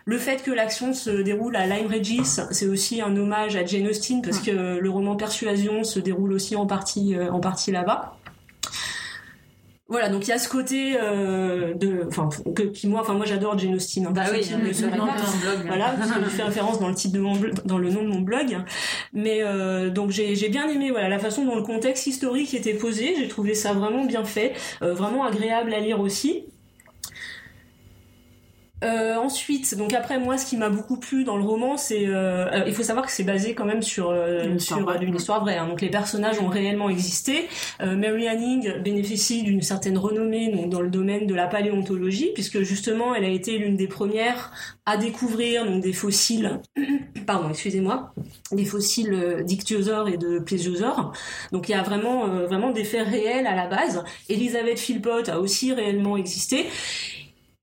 [0.06, 3.86] Le fait que l'action se déroule à Lyme Regis, c'est aussi un hommage à Jane
[3.88, 8.16] Austen parce que le roman Persuasion se déroule aussi en partie, euh, en partie là-bas.
[9.88, 13.24] Voilà, donc il y a ce côté euh, de, enfin, que, qui moi, enfin moi
[13.24, 14.04] j'adore Jane Austen.
[14.04, 15.12] hein, Bah oui, hein, le dans pas.
[15.12, 15.64] ton blog.
[15.68, 18.08] Voilà, parce que je fais référence dans le titre de mon dans le nom de
[18.08, 18.58] mon blog.
[19.12, 22.74] Mais euh, donc j'ai j'ai bien aimé voilà la façon dont le contexte historique était
[22.74, 23.14] posé.
[23.16, 26.46] J'ai trouvé ça vraiment bien fait, euh, vraiment agréable à lire aussi.
[28.84, 32.44] Euh, ensuite, donc après moi, ce qui m'a beaucoup plu dans le roman, c'est euh,
[32.52, 35.02] euh, il faut savoir que c'est basé quand même sur euh, Une histoire sur vraie.
[35.06, 35.56] une histoire vraie.
[35.56, 35.66] hein.
[35.66, 37.48] Donc les personnages ont réellement existé.
[37.80, 42.60] Euh, Mary Anning bénéficie d'une certaine renommée donc, dans le domaine de la paléontologie, puisque
[42.60, 44.52] justement elle a été l'une des premières
[44.84, 46.60] à découvrir donc des fossiles.
[47.26, 48.12] Pardon, excusez-moi,
[48.52, 51.12] des fossiles euh, d'ichthyosaures et de plésiosaures.
[51.50, 54.04] Donc il y a vraiment vraiment des faits réels à la base.
[54.28, 56.66] Elizabeth Philpott a aussi réellement existé.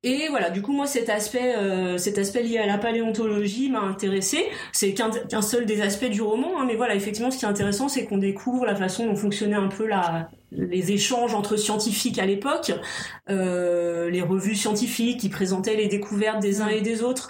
[0.05, 3.79] Et voilà, du coup moi cet aspect, euh, cet aspect lié à la paléontologie m'a
[3.79, 4.45] intéressé.
[4.73, 7.87] C'est qu'un seul des aspects du roman, hein, mais voilà, effectivement, ce qui est intéressant,
[7.87, 12.25] c'est qu'on découvre la façon dont fonctionnait un peu la, les échanges entre scientifiques à
[12.25, 12.73] l'époque,
[13.29, 17.29] euh, les revues scientifiques qui présentaient les découvertes des uns et des autres.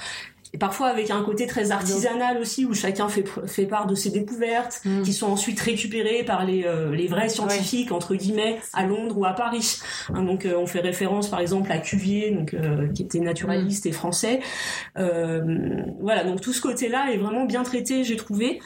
[0.54, 4.12] Et parfois avec un côté très artisanal aussi, où chacun fait, fait part de ses
[4.12, 5.02] découvertes, Mm.
[5.02, 9.26] qui sont ensuite récupérées par les, euh, les vrais scientifiques, entre guillemets, à Londres ou
[9.26, 9.80] à Paris.
[10.14, 13.86] Hein, donc euh, on fait référence par exemple à Cuvier, donc, euh, qui était naturaliste
[13.86, 14.42] et français.
[14.98, 15.42] Euh,
[16.02, 18.60] voilà, donc tout ce côté-là est vraiment bien traité, j'ai trouvé.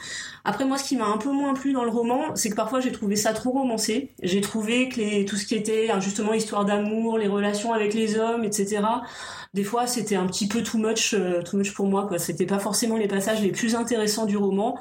[0.44, 2.80] Après moi, ce qui m'a un peu moins plu dans le roman, c'est que parfois
[2.80, 4.12] j'ai trouvé ça trop romancé.
[4.22, 7.94] J'ai trouvé que les, tout ce qui était hein, justement histoire d'amour, les relations avec
[7.94, 8.82] les hommes, etc.
[9.54, 12.06] Des fois, c'était un petit peu too much, euh, too much pour moi.
[12.06, 14.78] Quoi, c'était pas forcément les passages les plus intéressants du roman.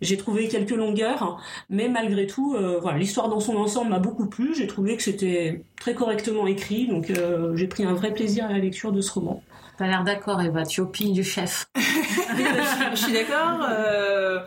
[0.00, 1.40] J'ai trouvé quelques longueurs,
[1.70, 4.54] mais malgré tout, euh, voilà, l'histoire dans son ensemble m'a beaucoup plu.
[4.54, 8.48] J'ai trouvé que c'était très correctement écrit, donc euh, j'ai pris un vrai plaisir à
[8.52, 9.42] la lecture de ce roman.
[9.78, 10.64] T'as l'air d'accord, Eva.
[10.64, 11.66] Tu opines du chef.
[11.76, 13.60] je suis d'accord.
[13.68, 14.40] euh,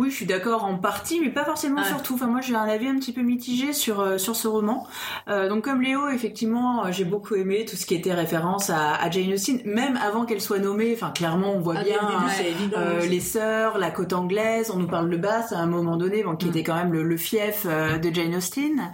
[0.00, 1.86] oui, je suis d'accord en partie, mais pas forcément Ouais.
[1.86, 2.14] sur tout.
[2.14, 4.86] Enfin, moi, j'ai un avis un petit peu mitigé sur euh, sur ce roman.
[5.28, 8.94] Euh, donc, comme Léo, effectivement, euh, j'ai beaucoup aimé tout ce qui était référence à,
[8.94, 10.92] à Jane Austen, même avant qu'elle soit nommée.
[10.94, 11.98] Enfin, clairement, on voit Ah, bien.
[12.38, 15.52] dès le début, hein, euh, les sœurs, la côte anglaise, on nous parle de Bath
[15.52, 16.50] à un moment donné, bon, qui Mm.
[16.50, 18.90] était quand même le, le fief euh, de Jane Austen.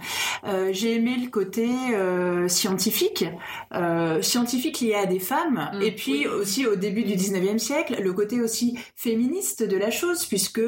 [0.71, 1.67] J'ai aimé le côté
[2.47, 3.25] scientifique,
[4.21, 5.81] scientifique lié à des femmes, Mm.
[5.81, 10.25] et puis aussi au début du 19e siècle, le côté aussi féministe de la chose,
[10.25, 10.59] puisque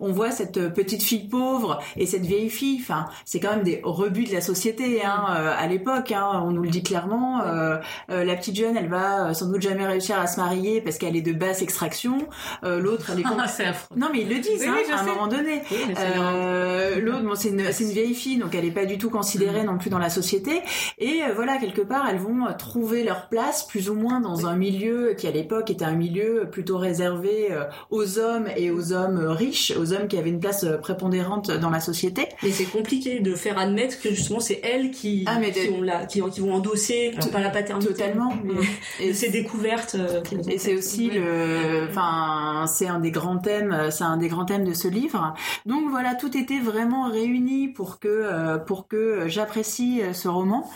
[0.00, 3.80] on voit cette petite fille pauvre et cette vieille fille, enfin, c'est quand même des
[3.82, 7.42] rebuts de la société hein, euh, à l'époque, hein, on nous le dit clairement.
[7.44, 7.76] euh,
[8.10, 10.98] euh, la petite jeune, elle va euh, sans doute jamais réussir à se marier parce
[10.98, 12.18] qu'elle est de basse extraction.
[12.64, 13.24] Euh, L'autre, elle est
[13.66, 13.96] affreux.
[13.96, 15.10] non mais ils le disent Oui, hein, à un sais.
[15.10, 15.62] moment donné.
[15.70, 19.10] Oui, Euh, L'autre, bon, c'est une, une vieille fille, donc elle est pas du tout
[19.10, 19.66] considérée Mm.
[19.66, 20.62] non plus dans la société.
[20.98, 24.46] Et euh, voilà, quelque part, elles vont euh, trouver leur place plus ou moins dans
[24.46, 28.92] un milieu qui à l'époque était un milieu plutôt réservé euh, aux hommes et aux
[28.92, 32.28] hommes euh, riches, aux hommes qui avaient une place euh, prépondérante dans la société.
[32.42, 35.72] Mais c'est compliqué de faire admettre que justement c'est elles qui, Ah, mais qui, de-
[35.74, 38.32] ont la, qui, qui vont endosser, alors pas la paternité, Totalement.
[38.44, 38.54] mais
[39.00, 39.96] Et ces découvertes.
[39.98, 44.44] euh, Et c'est aussi le, enfin, c'est un des grands thèmes, c'est un des grands
[44.44, 45.34] thèmes de ce livre.
[45.66, 50.68] Donc voilà, tout était vraiment réuni pour que, euh, pour que j'apprécie ce roman.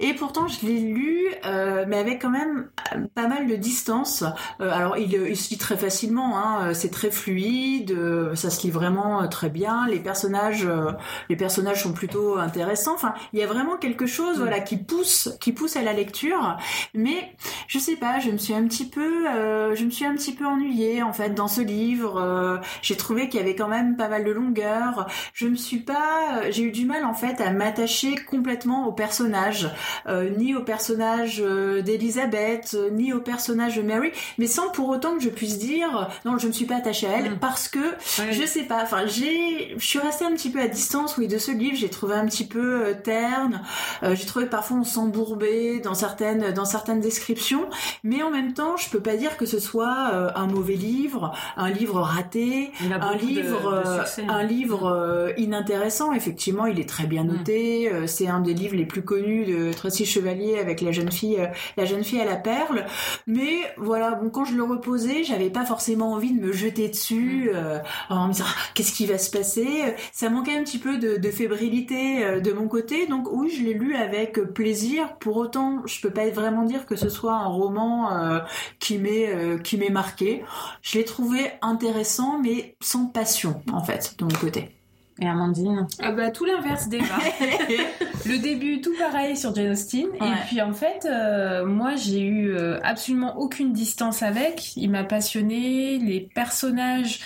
[0.00, 2.68] Et pourtant, je l'ai lu, euh, mais avec quand même
[3.14, 4.24] pas mal de distance.
[4.60, 7.90] Euh, alors, il, il se lit très facilement, hein, c'est très fluide.
[8.16, 9.86] Euh, ça se lit vraiment euh, très bien.
[9.88, 10.92] Les personnages, euh,
[11.28, 12.94] les personnages sont plutôt intéressants.
[12.94, 16.56] Enfin, il y a vraiment quelque chose, voilà, qui pousse, qui pousse à la lecture.
[16.94, 17.34] Mais
[17.68, 20.34] je sais pas, je me suis un petit peu, euh, je me suis un petit
[20.34, 22.18] peu ennuyée en fait dans ce livre.
[22.20, 25.06] Euh, j'ai trouvé qu'il y avait quand même pas mal de longueur.
[25.34, 29.70] Je me suis pas, j'ai eu du mal en fait à m'attacher complètement au personnage,
[30.08, 31.42] euh, ni au personnage
[31.84, 36.38] d'Elisabeth, ni au personnage de Mary, mais sans pour autant que je puisse dire non,
[36.38, 37.38] je me suis pas attachée à elle Mm.
[37.38, 37.78] parce que
[38.18, 38.32] Ouais.
[38.32, 38.82] je sais pas.
[38.82, 41.76] Enfin, j'ai, je suis restée un petit peu à distance, oui, de ce livre.
[41.76, 43.62] J'ai trouvé un petit peu euh, terne.
[44.02, 47.66] Euh, j'ai trouvé parfois on s'embourbait dans certaines, dans certaines descriptions,
[48.04, 51.32] mais en même temps, je peux pas dire que ce soit euh, un mauvais livre,
[51.56, 56.12] un livre raté, Il a un de- livre, de euh, un livre euh, inintéressant.
[56.12, 57.90] Effectivement, il est très bien noté.
[57.92, 61.38] Euh, c'est un des livres les plus connus de Tracy Chevalier avec la jeune fille,
[61.40, 61.46] euh,
[61.76, 62.86] la jeune fille à la perle.
[63.26, 67.50] Mais voilà, bon, quand je le reposais, j'avais pas forcément envie de me jeter dessus
[67.54, 67.78] euh,
[68.08, 69.66] en me disant Ah, qu'est-ce qui va se passer?
[70.12, 73.06] Ça manquait un petit peu de, de fébrilité euh, de mon côté.
[73.06, 75.16] Donc oui, je l'ai lu avec plaisir.
[75.18, 78.38] Pour autant, je peux pas vraiment dire que ce soit un roman euh,
[78.78, 80.44] qui m'est euh, qui m'est marqué.
[80.82, 84.70] Je l'ai trouvé intéressant, mais sans passion en fait de mon côté.
[85.18, 85.86] Et Amandine?
[86.02, 87.16] Ah bah tout l'inverse d'Eva.
[88.26, 90.28] le début tout pareil sur Jane Austen Ouais.
[90.28, 94.76] et puis en fait euh, moi j'ai eu euh, absolument aucune distance avec.
[94.76, 97.20] Il m'a passionné, les personnages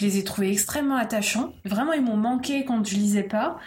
[0.00, 1.52] je les ai trouvés extrêmement attachants.
[1.64, 3.58] Vraiment, ils m'ont manqué quand je lisais pas.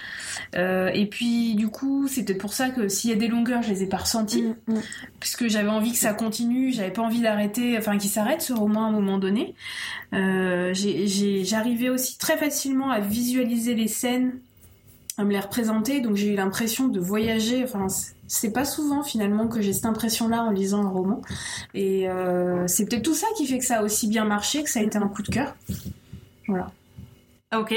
[0.55, 3.69] Euh, et puis, du coup, c'était pour ça que s'il y a des longueurs, je
[3.69, 4.53] les ai pas ressenties.
[4.67, 4.73] Mm,
[5.19, 8.86] puisque j'avais envie que ça continue, j'avais pas envie d'arrêter, enfin qu'il s'arrête ce roman
[8.86, 9.53] à un moment donné.
[10.13, 14.39] Euh, J'arrivais aussi très facilement à visualiser les scènes,
[15.17, 17.63] à me les représenter, donc j'ai eu l'impression de voyager.
[17.63, 21.21] Enfin, c'est- c'est pas souvent finalement que j'ai cette impression-là en lisant un roman,
[21.75, 24.69] et euh, c'est peut-être tout ça qui fait que ça a aussi bien marché, que
[24.71, 25.55] ça a été un coup de cœur.
[26.47, 26.67] Voilà.
[27.55, 27.69] Ok.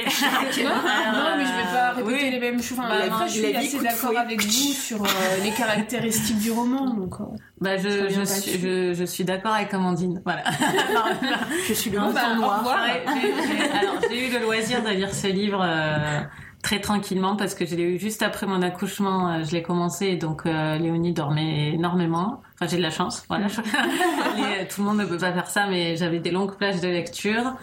[0.53, 0.71] Tu vois
[1.13, 2.31] non, mais je vais pas répéter oui.
[2.31, 2.79] les mêmes choses.
[2.79, 5.09] Enfin, Bah, après, non, je suis assez d'accord avec vous sur euh,
[5.45, 7.21] les caractéristiques du roman, donc.
[7.21, 7.25] euh,
[7.61, 8.59] Bah, je, suis, dessus.
[8.63, 10.23] je, je suis d'accord avec Amandine.
[10.25, 10.45] Voilà.
[11.69, 12.59] Je suis le mouton bah, au noir.
[12.61, 12.85] revoir.
[12.85, 16.21] Ouais, j'ai- j'ai- alors, j'ai eu le loisir de lire ce livre euh,
[16.67, 19.31] très tranquillement parce que je l'ai eu juste après mon accouchement.
[19.31, 22.43] euh, je l'ai commencé et donc euh, Léonie dormait énormément.
[22.55, 23.25] Enfin, j'ai de la chance.
[23.29, 23.47] Voilà.
[24.37, 26.89] Les- tout le monde ne peut pas faire ça, mais j'avais des longues plages de
[26.89, 27.55] lecture.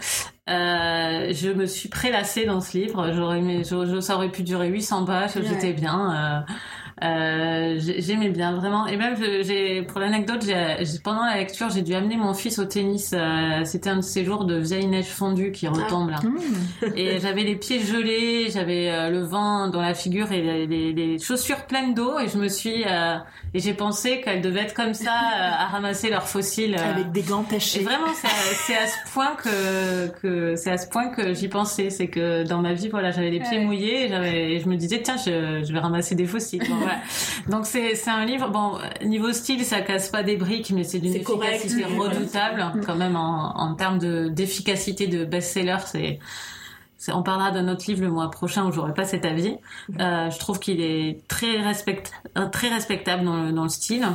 [0.49, 3.11] Euh, je me suis prélassée dans ce livre.
[3.13, 5.31] J'aurais aimé, je, je- ça aurait pu durer 800 pages.
[5.35, 6.43] J'étais bien.
[6.47, 6.53] Euh,
[7.01, 8.85] euh, j'ai- J'aimais bien vraiment.
[8.87, 10.45] Et même, j'ai pour l'anecdote,
[11.03, 13.11] pendant la lecture, j'ai dû amener mon fils au tennis.
[13.13, 16.19] euh, C'était un de ces jours de vieille neige fondue qui retombe là.
[16.23, 16.85] Mmh.
[16.95, 21.65] Et j'avais les pieds gelés, j'avais euh, le vent dans la figure et les, chaussures
[21.65, 22.19] pleines d'eau.
[22.19, 23.15] Et je me suis euh,
[23.53, 26.75] et j'ai pensé qu'elles devaient être comme ça à ramasser leurs fossiles.
[26.77, 27.79] Avec des gants Et tachés.
[27.83, 31.89] vraiment, c'est à, ce point que, que c'est à ce point que j'y pensais.
[31.89, 33.65] C'est que dans ma vie, voilà, j'avais les pieds Ouais.
[33.65, 36.63] mouillés et, et je me disais, tiens, je, je vais ramasser des fossiles.
[36.67, 36.99] Bon, voilà.
[37.49, 38.49] Donc c'est, c'est un livre.
[38.49, 41.55] Bon, niveau style, ça casse pas des briques, mais c'est d'une correct.
[41.55, 45.77] efficacité redoutable quand même en, en termes de, d'efficacité de best-seller.
[45.86, 46.19] C'est,
[46.97, 49.55] c'est- on parlera d'un autre livre le mois prochain où j'aurai pas cet avis.
[49.99, 52.01] Euh, je trouve qu'il est très respect,
[52.38, 54.05] euh, très respectable dans le, dans le style.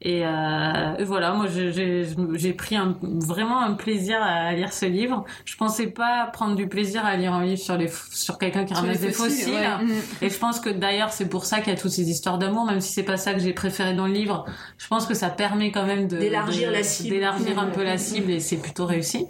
[0.00, 5.24] Et, euh, et voilà, moi j'ai pris un, vraiment un plaisir à lire ce livre.
[5.44, 8.74] Je pensais pas prendre du plaisir à lire un livre sur les sur quelqu'un qui
[8.74, 9.84] ramasse des fossiles, ouais.
[9.84, 9.90] Mmh.
[10.22, 12.64] Et je pense que d'ailleurs c'est pour ça qu'il y a toutes ces histoires d'amour,
[12.64, 14.44] même si c'est pas ça que j'ai préféré dans le livre.
[14.78, 17.10] Je pense que ça permet quand même de D'élargir la cible.
[17.10, 19.26] d'élargir un peu la cible et c'est plutôt réussi.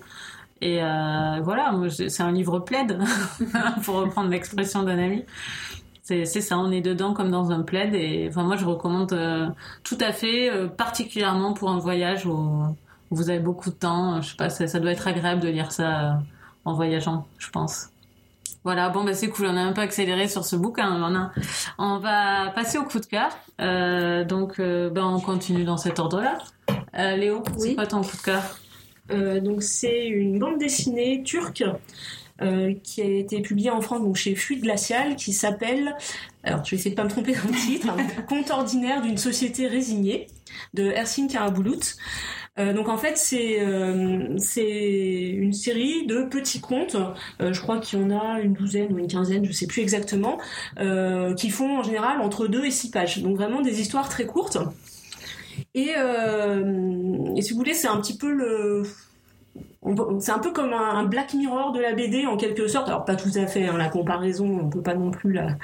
[0.61, 2.99] Et euh, voilà, c'est un livre plaid,
[3.85, 5.25] pour reprendre l'expression d'un ami.
[6.09, 7.95] C'est c'est ça, on est dedans comme dans un plaid.
[7.95, 9.47] Et enfin, moi, je recommande euh,
[9.85, 12.33] tout à fait, euh, particulièrement pour un voyage où,
[13.11, 14.23] où vous avez beaucoup de temps.
[14.23, 16.13] Je sais pas, ça, ça doit être agréable de lire ça euh,
[16.65, 17.89] en voyageant, je pense.
[18.65, 19.49] Voilà, bon, bah, c'est cool.
[19.49, 20.91] On a un peu accéléré sur ce bouquin.
[21.03, 21.31] On, a-
[21.77, 23.29] on va passer au coup de cœur.
[24.25, 26.39] Donc, ben, on continue dans cet ordre-là.
[27.17, 27.75] Léo, c'est Oui.
[27.75, 28.43] quoi ton coup de cœur?
[29.43, 31.65] Donc c'est une bande dessinée turque
[32.41, 35.97] euh, qui a été publiée en France donc chez Fuite Glaciale qui s'appelle,
[36.45, 37.97] alors je vais essayer de pas me tromper dans le titre, hein,
[38.29, 40.29] Conte ordinaire d'une société résignée
[40.75, 41.97] de Ersin Karabulut.
[42.59, 46.97] Euh, donc en fait c'est euh, une série de petits contes,
[47.41, 49.83] euh, je crois qu'il y en a une douzaine ou une quinzaine, je sais plus
[49.83, 50.39] exactement,
[50.81, 53.23] euh, qui font en général entre deux et six pages.
[53.23, 54.59] Donc vraiment des histoires très courtes.
[55.75, 58.85] Et, et si vous voulez, c'est un petit peu le.
[60.21, 62.89] C'est un peu comme un, Black Mirror de la BD en quelque sorte.
[62.89, 65.57] Alors pas tout à fait, hein, la comparaison, on peut pas non plus la,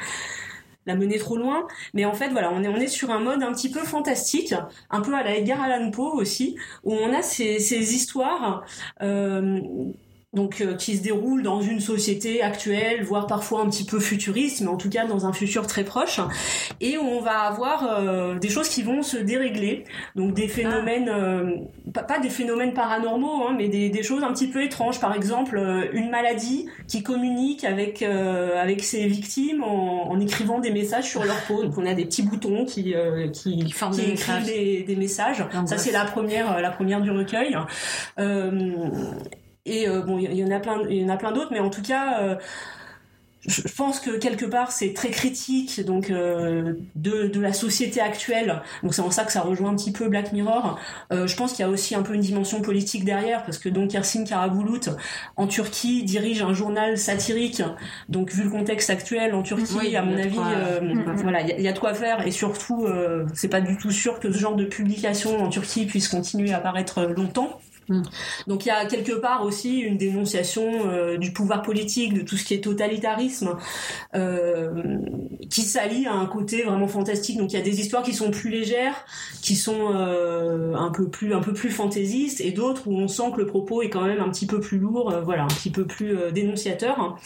[0.86, 1.66] mener trop loin.
[1.94, 4.54] Mais en fait, voilà, on est, on est sur un mode un petit peu fantastique,
[4.90, 8.64] un peu à la Edgar Allan Poe aussi, où on a ces, ces histoires.
[9.02, 9.60] euh,
[10.34, 14.60] donc euh, qui se déroule dans une société actuelle, voire parfois un petit peu futuriste,
[14.60, 16.20] mais en tout cas dans un futur très proche,
[16.80, 19.84] et où on va avoir euh, des choses qui vont se dérégler,
[20.16, 21.56] donc des phénomènes, euh,
[21.92, 25.14] pas, pas des phénomènes paranormaux, hein, mais des, des choses un petit peu étranges, par
[25.14, 25.60] exemple
[25.92, 31.40] une maladie qui communique avec avec ses victimes en, en écrivant des messages sur leur
[31.46, 32.94] peau, donc on a des petits boutons qui
[33.32, 34.46] qui, Qui forment qui des écrivent messages.
[34.46, 35.44] des, des messages.
[35.66, 37.56] Ça c'est la première la première du recueil.
[38.18, 38.74] Euh,
[39.66, 41.60] et euh, bon, il y, en a plein, il y en a plein d'autres, mais
[41.60, 42.34] en tout cas, euh,
[43.46, 48.62] je pense que quelque part c'est très critique donc euh, de, de la société actuelle.
[48.82, 50.78] Donc c'est en ça que ça rejoint un petit peu Black Mirror.
[51.12, 53.68] Euh, je pense qu'il y a aussi un peu une dimension politique derrière parce que
[53.68, 54.88] donc Ersin Karabulut
[55.36, 57.62] en Turquie dirige un journal satirique.
[58.08, 60.80] Donc vu le contexte actuel en Turquie, Oui, à mon avis, euh,
[61.22, 63.60] voilà, il y, a- il y a de quoi faire et surtout euh, c'est pas
[63.60, 67.60] du tout sûr que ce genre de publication en Turquie puisse continuer à apparaître longtemps.
[67.88, 68.02] Mm.
[68.46, 72.36] Donc il y a quelque part aussi une dénonciation euh, du pouvoir politique, de tout
[72.36, 73.56] ce qui est totalitarisme,
[74.14, 74.98] euh,
[75.50, 77.38] qui s'allie à un côté vraiment fantastique.
[77.38, 79.04] Donc il y a des histoires qui sont plus légères,
[79.42, 83.32] qui sont euh, un peu plus un peu plus fantaisistes, et d'autres où on sent
[83.34, 85.86] que le propos est quand même un petit peu plus lourd, voilà, un petit peu
[85.86, 87.18] plus dénonciateur.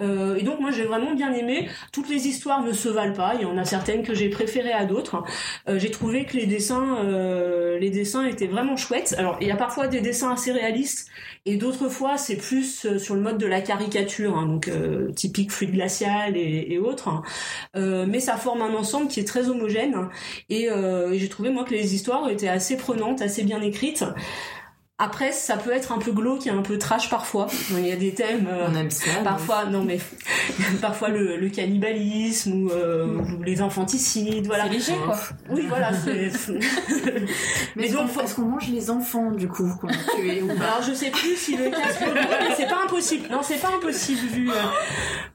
[0.00, 1.68] Et donc moi j'ai vraiment bien aimé.
[1.92, 3.34] Toutes les histoires ne se valent pas.
[3.34, 5.24] Il y en a certaines que j'ai préférées à d'autres.
[5.68, 7.02] J'ai trouvé que les dessins,
[7.78, 9.14] les dessins étaient vraiment chouettes.
[9.18, 11.08] Alors il y a parfois des dessins assez réalistes
[11.44, 15.12] et d'autres fois c'est plus euh, sur le mode de la caricature, hein, donc euh,
[15.12, 17.08] typique fluide glacial et, autres.
[17.08, 17.22] hein.
[17.76, 20.08] Euh, mais ça forme un ensemble qui est très homogène
[20.50, 24.04] euh, et j'ai trouvé moi que les histoires étaient assez prenantes, assez bien écrites.
[24.98, 27.48] Après, ça peut être un peu glauque et un peu trash parfois.
[27.70, 28.48] Il y a des thèmes.
[28.50, 29.10] euh, On aime ça.
[29.22, 29.98] Parfois, non mais
[30.80, 34.64] parfois le, le cannibalisme ou, euh, ou les infanticides, voilà.
[34.64, 35.18] C'est léger, quoi.
[35.50, 35.90] Oui, voilà.
[36.02, 36.60] c'est- Mais
[37.76, 40.46] Mais est-ce donc, qu'on est-ce qu'on mange les enfants du coup qu'on a tués ou
[40.48, 43.28] pas Alors je sais plus si le casque mais c'est pas impossible.
[43.30, 44.50] Non, c'est pas impossible vu.
[44.50, 44.54] euh,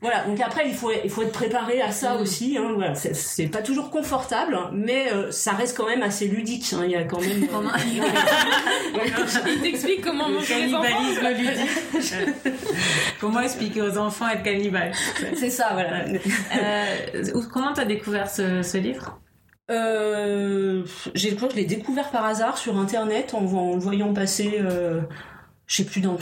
[0.01, 0.24] Voilà.
[0.26, 2.57] Donc après, il faut il faut être préparé à ça aussi.
[2.57, 2.95] Hein, voilà.
[2.95, 6.74] C'est- C'est pas toujours confortable, mais euh, ça reste quand même assez ludique.
[6.74, 7.47] hein, Il y a quand même.
[9.56, 10.88] Il t'explique comment Le manger les enfants.
[11.30, 12.14] ludique.
[13.20, 14.91] Comment expliquer aux enfants être cannibale
[15.36, 16.06] C'est ça, voilà.
[16.06, 19.20] Euh, Comment t'as découvert ce, ce livre?
[19.70, 20.84] Euh,
[21.16, 25.02] je crois que je l'ai découvert par hasard sur internet en le voyant passer euh,
[25.72, 26.17] je sais plus dans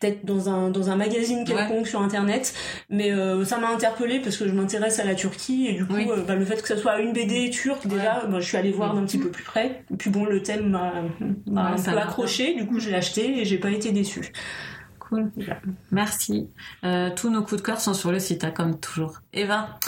[0.00, 2.52] peut-être dans un dans un magazine quelconque sur internet
[2.90, 5.94] mais euh, ça m'a interpellé parce que je m'intéresse à la Turquie et du coup
[5.94, 6.08] Oui.
[6.10, 8.72] euh, bah, le fait que ça soit une BD turque déjà bah, je suis allée
[8.72, 9.84] voir d'un petit peu plus près.
[9.92, 10.92] Et puis bon le thème m'a
[11.46, 14.32] Ouais, un peu accroché du coup je l'ai acheté et j'ai pas été déçue.
[14.98, 15.30] Cool.
[15.92, 16.48] Merci.
[16.82, 19.20] Euh, tous nos coups de cœur sont sur le site, hein, comme toujours.
[19.34, 19.78] Eva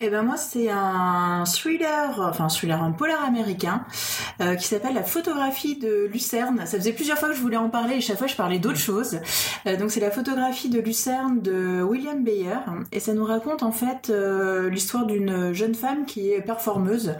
[0.00, 3.84] Eh ben moi c'est un thriller, enfin un thriller, un polar américain
[4.40, 6.62] euh, qui s'appelle La photographie de Lucerne.
[6.66, 8.76] Ça faisait plusieurs fois que je voulais en parler et chaque fois je parlais d'autres
[8.76, 9.20] choses.
[9.66, 12.56] Euh, donc c'est la photographie de Lucerne de William Bayer
[12.90, 17.14] et ça nous raconte en fait euh, l'histoire d'une jeune femme qui est performeuse.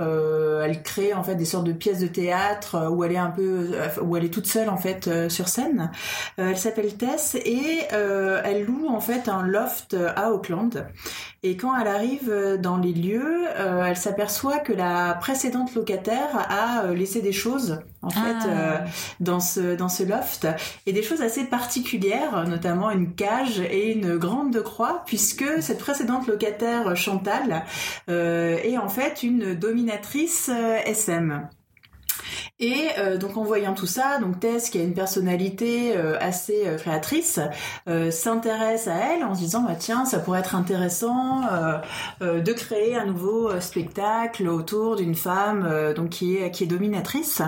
[0.00, 3.30] Euh, elle crée en fait des sortes de pièces de théâtre où elle est un
[3.30, 3.68] peu,
[4.00, 5.90] où elle est toute seule en fait sur scène.
[6.38, 10.86] Elle s'appelle Tess et elle loue en fait un loft à Auckland.
[11.44, 16.46] Et quand elle arrive euh, dans les lieux, euh, elle s'aperçoit que la précédente locataire
[16.48, 18.46] a euh, laissé des choses en fait Ah.
[18.48, 18.78] euh,
[19.20, 20.46] dans ce dans ce loft
[20.86, 26.26] et des choses assez particulières, notamment une cage et une grande croix, puisque cette précédente
[26.26, 27.64] locataire Chantal
[28.08, 30.50] est en fait une dominatrice
[30.86, 31.48] SM.
[32.60, 36.62] Et euh, donc en voyant tout ça, donc Tess qui a une personnalité euh, assez
[36.66, 37.40] euh, créatrice,
[38.10, 41.42] s'intéresse à elle en se disant bah tiens ça pourrait être intéressant
[42.20, 47.42] de créer un nouveau spectacle autour d'une femme donc qui est qui est dominatrice.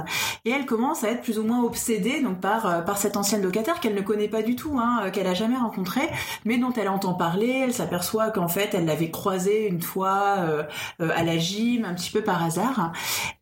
[0.45, 3.81] Et elle commence à être plus ou moins obsédée donc par par cette ancienne locataire
[3.81, 6.09] qu'elle ne connaît pas du tout hein, qu'elle a jamais rencontrée
[6.45, 7.63] mais dont elle entend parler.
[7.65, 10.37] Elle s'aperçoit qu'en fait elle l'avait croisée une fois
[10.99, 12.93] à la gym un petit peu par hasard.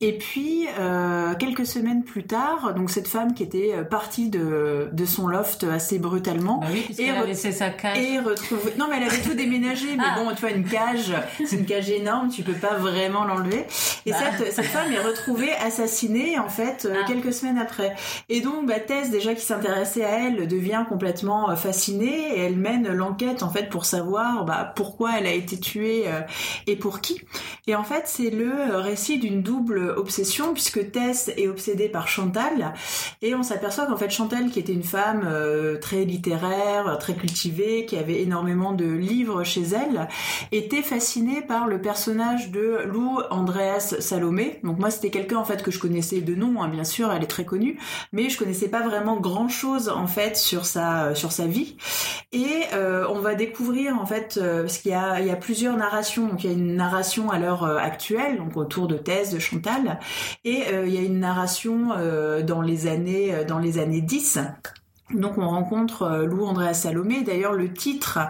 [0.01, 0.67] Et puis
[1.55, 5.65] quelques semaines plus tard donc cette femme qui était euh, partie de de son loft
[5.65, 7.99] assez brutalement Bah oui, Et laissé sa cage.
[7.99, 8.73] et retrouver.
[8.79, 9.87] Non, mais elle avait tout déménagé.
[9.97, 10.19] Mais Ah.
[10.23, 11.13] bon, tu vois, une cage,
[11.47, 13.67] c'est une cage énorme, tu peux pas vraiment l'enlever.
[14.07, 14.17] Et Bah.
[14.39, 17.05] cette, cette femme est retrouvée assassinée, en fait, euh, Ah.
[17.07, 17.95] quelques semaines après.
[18.29, 22.57] Et donc, bah, Tess, déjà qui s'intéressait à elle, devient complètement euh, fascinée et elle
[22.57, 26.05] mène l'enquête, en fait, pour savoir bah, pourquoi elle a été tuée
[26.67, 27.21] et pour qui.
[27.67, 32.09] Et en fait, c'est le récit d'une double obsession, puisque Tess est et obsédé par
[32.09, 32.75] Chantal.
[33.23, 37.85] Et on s'aperçoit qu'en fait Chantal, qui était une femme euh, très littéraire, très cultivée,
[37.87, 40.09] qui avait énormément de livres chez elle,
[40.53, 44.61] était fascinée par le personnage de Lou Andreas Salomé.
[44.65, 47.23] Donc moi c'était quelqu'un en fait que je connaissais de nom, hein, bien sûr, elle
[47.23, 47.79] est très connue,
[48.13, 51.77] mais je connaissais pas vraiment grand chose en fait sur sa sur sa vie.
[52.33, 55.37] Et euh, on va découvrir en fait euh, parce qu'il y a il y a
[55.37, 56.27] plusieurs narrations.
[56.27, 59.99] Donc il y a une narration à l'heure actuelle, donc autour de Thèse de Chantal,
[60.45, 61.34] et il y a une narration
[62.47, 64.39] dans les années dans les années 10
[65.13, 67.23] donc on rencontre euh, Lou Andrea Salomé.
[67.23, 68.21] D'ailleurs le titre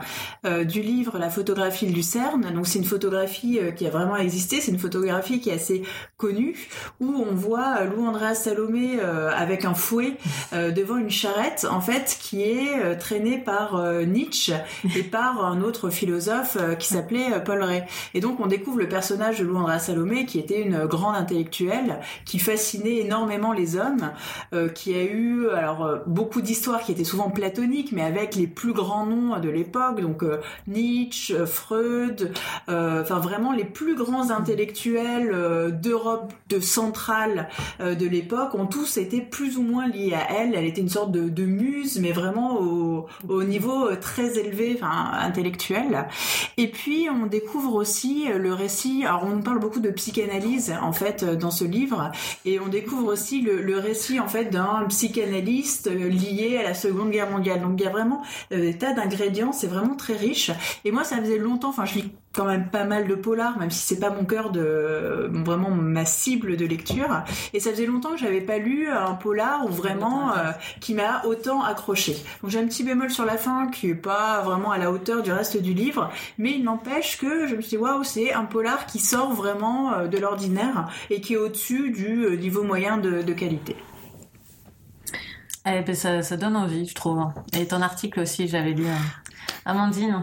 [0.44, 4.16] euh, du livre La photographie de Lucerne, donc c'est une photographie euh, qui a vraiment
[4.16, 5.82] existé, c'est une photographie qui est assez
[6.16, 6.56] connue
[6.98, 10.16] où on voit Lou Andrea Salomé avec un fouet
[10.52, 14.54] devant une charrette en fait qui est traînée par Nietzsche
[14.96, 17.82] et par un autre philosophe qui s'appelait Paul Ray.
[18.14, 22.00] Et donc on découvre le personnage de Lou Andrea Salomé qui était une grande intellectuelle
[22.24, 24.12] qui fascinait énormément les hommes,
[24.74, 29.06] qui a eu alors beaucoup d'histoires qui était souvent platonique, mais avec les plus grands
[29.06, 32.32] noms de l'époque, donc euh, Nietzsche, euh, Freud,
[32.68, 37.48] euh, enfin vraiment les plus grands intellectuels d'Europe de centrale
[37.80, 40.54] de l'époque ont tous été plus ou moins liés à elle.
[40.54, 46.08] Elle était une sorte de, muse, mais vraiment au, au niveau très élevé, intellectuel.
[46.56, 49.04] Et puis on découvre aussi le récit.
[49.04, 52.10] Alors on parle beaucoup de psychanalyse en fait dans ce livre,
[52.44, 57.30] et on découvre aussi le récit en fait d'un psychanalyste lié à la Seconde Guerre
[57.30, 57.60] mondiale.
[57.60, 60.50] Donc il y a vraiment euh, des tas d'ingrédients, c'est vraiment très riche.
[60.84, 63.70] Et moi, ça faisait longtemps, enfin je lis quand même pas mal de polars, même
[63.70, 67.22] si c'est pas mon cœur de vraiment ma cible de lecture.
[67.52, 70.50] Et ça faisait longtemps que j'avais pas lu un polar ou vraiment euh,
[70.80, 72.16] qui m'a autant accroché.
[72.42, 75.22] Donc j'ai un petit bémol sur la fin qui est pas vraiment à la hauteur
[75.22, 78.44] du reste du livre, mais il n'empêche que je me suis dit waouh c'est un
[78.44, 83.22] polar qui sort vraiment euh, de l'ordinaire et qui est au-dessus du niveau moyen de,
[83.22, 83.76] de qualité.
[85.66, 87.24] Eh ben ça, ça donne envie, je trouve.
[87.52, 88.86] Et ton article aussi, j'avais lu.
[88.86, 88.98] Hein.
[89.64, 90.22] Amandine.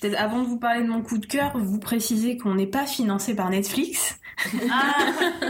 [0.00, 2.86] Peut-être avant de vous parler de mon coup de cœur, vous précisez qu'on n'est pas
[2.86, 4.18] financé par Netflix.
[4.70, 4.94] Ah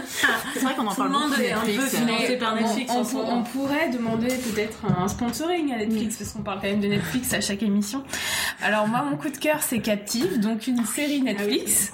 [0.54, 1.40] C'est vrai qu'on en parle beaucoup.
[1.40, 2.92] est un peu financé par Netflix.
[2.94, 6.88] On, on, pourrait demander peut-être un sponsoring à Netflix parce qu'on parle quand même de
[6.88, 8.04] Netflix à chaque émission.
[8.62, 11.92] Alors moi, mon coup de cœur, c'est Captive, donc une série Netflix.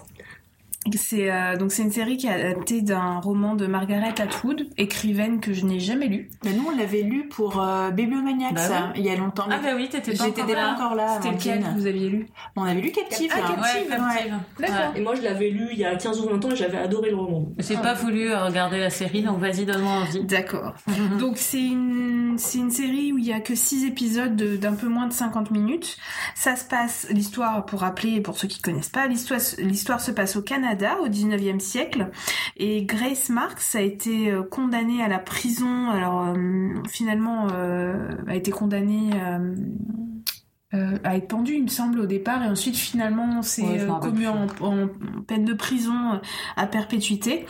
[0.97, 5.41] C'est euh, donc c'est une série qui a adapté d'un roman de Margaret Atwood, écrivaine
[5.41, 6.31] que je n'ai jamais lu.
[6.45, 9.47] Mais nous on l'avait lu pour euh, Bibliomaniacs bah il y a longtemps.
[9.51, 11.20] Ah bah oui, t'étais pas J'étais pas encore là.
[11.20, 13.31] C'était lequel que vous aviez lu On avait lu Captive.
[13.35, 14.35] Ah, Captive, Captive.
[14.59, 14.97] D'accord.
[14.97, 17.11] Et moi je l'avais lu il y a 15 ou 20 ans et j'avais adoré
[17.11, 17.49] le roman.
[17.59, 20.24] J'ai pas voulu regarder la série donc vas-y donne-moi envie.
[20.24, 20.74] D'accord.
[21.18, 24.87] donc c'est une c'est une série où il y a que 6 épisodes d'un peu
[24.87, 25.99] moins de 50 minutes.
[26.35, 30.37] Ça se passe l'histoire pour rappeler pour ceux qui connaissent pas l'histoire l'histoire se passe
[30.37, 30.68] au Canada
[31.01, 32.11] au 19e siècle.
[32.57, 35.89] Et Grace Marks a été euh, condamnée à la prison.
[35.91, 39.11] Alors euh, finalement, euh, a été condamnée.
[40.73, 44.47] à être pendue, il me semble, au départ, et ensuite, finalement, c'est commu en,
[45.27, 46.21] peine de prison
[46.57, 47.47] à perpétuité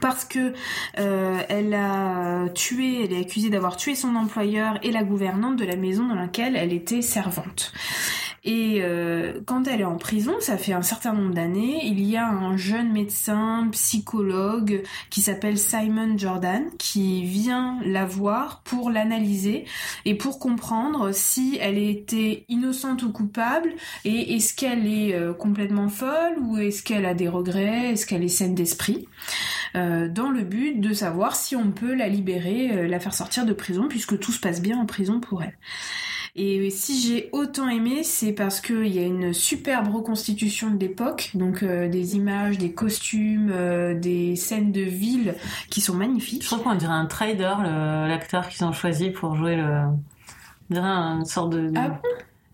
[0.00, 0.54] parce que
[0.94, 5.76] elle a tué, elle est accusée d'avoir tué son employeur et la gouvernante de la
[5.76, 7.72] maison dans laquelle elle était servante.
[8.44, 12.16] Et euh, quand elle est en prison, ça fait un certain nombre d'années, il y
[12.16, 19.64] a un jeune médecin, psychologue, qui s'appelle Simon Jordan, qui vient la voir pour l'analyser
[20.04, 23.74] et pour comprendre si elle était innocente ou coupable
[24.04, 28.24] et est-ce qu'elle est euh, complètement folle ou est-ce qu'elle a des regrets, est-ce qu'elle
[28.24, 29.06] est saine d'esprit,
[29.76, 33.52] euh, dans le but de savoir si on peut la libérer, la faire sortir de
[33.52, 35.56] prison, puisque tout se passe bien en prison pour elle.
[36.34, 41.30] Et si j'ai autant aimé, c'est parce qu'il y a une superbe reconstitution de l'époque,
[41.34, 45.34] donc euh, des images, des costumes, euh, des scènes de ville
[45.68, 46.42] qui sont magnifiques.
[46.42, 47.54] Je trouve qu'on dirait un trader,
[48.08, 49.84] l'acteur qu'ils ont choisi pour jouer le...
[50.70, 51.70] On dirait une sorte de...
[51.76, 52.00] Ah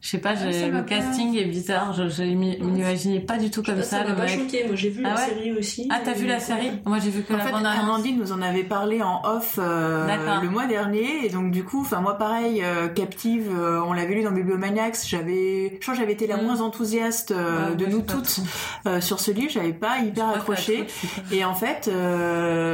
[0.01, 1.93] je sais pas, ah, le casting est bizarre.
[1.93, 4.05] Je, je m'imaginais pas du tout comme ça.
[4.05, 4.65] Ça m'a pas choqué.
[4.65, 5.89] Moi, j'ai vu ah la série aussi.
[5.91, 6.71] Ah, t'as vu la série?
[6.87, 9.59] Moi, j'ai vu que en la fait, bande Amandine nous en avait parlé en off
[9.61, 10.07] euh,
[10.41, 14.15] le mois dernier, et donc du coup, enfin moi pareil, euh, Captive, euh, on l'avait
[14.15, 14.99] lu dans Bibliomaniacs.
[15.05, 16.45] J'avais, je crois, que j'avais été la mm.
[16.45, 18.41] moins enthousiaste de nous toutes
[19.01, 19.51] sur ce livre.
[19.51, 20.87] J'avais pas hyper accroché.
[21.33, 21.91] Et en fait,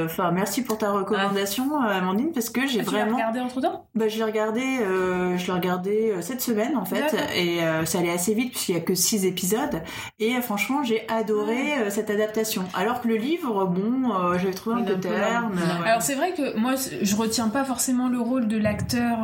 [0.05, 3.17] enfin merci pour ta recommandation, Amandine, parce que j'ai ah, vraiment.
[3.17, 6.85] Tu l'as regardé entre temps Bah, je l'ai regardé, je l'ai regardé cette semaine en
[6.85, 9.83] fait et euh, ça allait assez vite puisqu'il y a que six épisodes
[10.21, 14.81] et euh, franchement j'ai adoré euh, cette adaptation alors que le livre bon j'avais trouvé
[14.81, 18.57] un peu terne alors c'est vrai que moi je retiens pas forcément le rôle de
[18.57, 19.19] l'acteur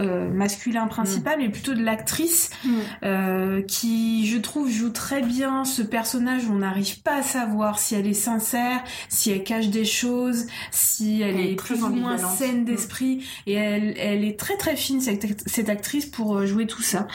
[0.00, 2.70] euh, masculin principal, mais plutôt de l'actrice Mm.
[3.04, 6.44] euh, qui, je trouve, joue très bien ce personnage.
[6.48, 10.46] où On n'arrive pas à savoir si elle est sincère, si elle cache des choses,
[10.70, 12.64] si elle, Elle est plus ou moins saine Mm.
[12.64, 13.24] d'esprit.
[13.46, 17.06] Et elle, elle est très très fine cette, cette actrice pour euh, jouer tout ça.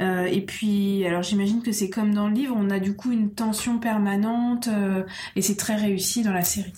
[0.00, 3.12] Euh, et puis, alors j'imagine que c'est comme dans le livre, on a du coup
[3.12, 5.02] une tension permanente euh,
[5.36, 6.72] et c'est très réussi dans la série.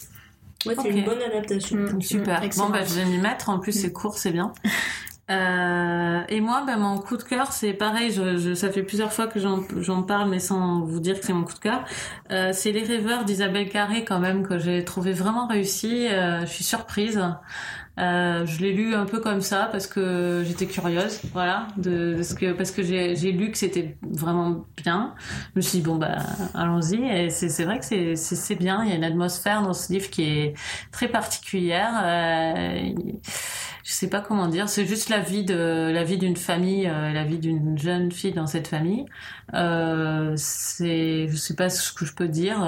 [0.67, 1.79] Ouais, c'est une bonne adaptation.
[1.79, 2.03] Mm.
[2.03, 2.43] Super.
[2.43, 2.67] Excellent.
[2.67, 3.49] Bon, bah, je vais m'y mettre.
[3.49, 4.53] En plus, c'est court, c'est bien.
[5.31, 8.11] Euh, et moi, bah, mon coup de cœur, c'est pareil.
[8.11, 11.25] Je, je, ça fait plusieurs fois que j'en j'en parle, mais sans vous dire que
[11.27, 11.85] c'est mon coup de cœur.
[12.33, 16.09] Euh, c'est Les Rêveurs d'Isabelle Carré, quand même, que j'ai trouvé vraiment réussi.
[16.09, 17.23] Euh, je suis surprise.
[17.99, 21.69] Euh, je l'ai lu un peu comme ça parce que j'étais curieuse, voilà,
[22.57, 25.15] parce que j'ai lu que c'était vraiment bien.
[25.55, 26.19] Je me suis dit bon bah
[26.55, 28.85] allons-y et c'est vrai que c'est bien.
[28.85, 30.55] Il y a une atmosphère dans ce livre qui est
[30.93, 31.93] très particulière.
[32.03, 32.93] Euh,
[33.85, 34.69] je sais pas comment dire.
[34.69, 38.33] C'est juste la vie de la vie d'une famille, euh, la vie d'une jeune fille
[38.33, 39.05] dans cette famille.
[39.55, 42.61] Euh, c'est je sais pas ce que je peux dire.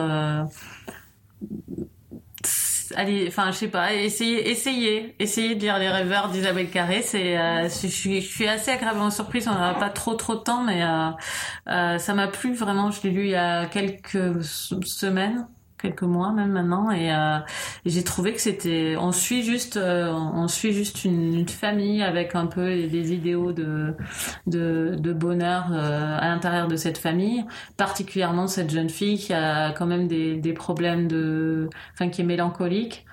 [2.96, 7.02] Allez, enfin, je sais pas, essayez, essayez, essayez de lire Les Rêveurs d'Isabelle Carré.
[7.02, 9.48] C'est, euh, je, suis, je suis assez agréablement surprise.
[9.48, 11.10] On n'a pas trop, trop de temps, mais euh,
[11.68, 12.90] euh, ça m'a plu vraiment.
[12.90, 15.46] Je l'ai lu il y a quelques semaines,
[15.82, 17.38] quelques mois même maintenant, et, euh,
[17.84, 22.34] j'ai trouvé que c'était, on suit juste, euh, on suit juste une, une famille avec
[22.34, 23.94] un peu des idéaux de,
[24.46, 27.44] de, de bonheur euh, à l'intérieur de cette famille,
[27.76, 32.24] particulièrement cette jeune fille qui a quand même des, des problèmes de, enfin qui est
[32.24, 33.04] mélancolique.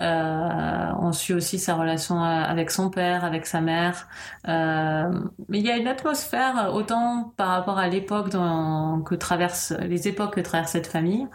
[0.00, 4.08] Euh, on suit aussi sa relation avec son père, avec sa mère.
[4.48, 5.10] Euh,
[5.48, 10.34] mais il y a une atmosphère autant par rapport à l'époque que traverse les époques
[10.34, 11.26] que traverse cette famille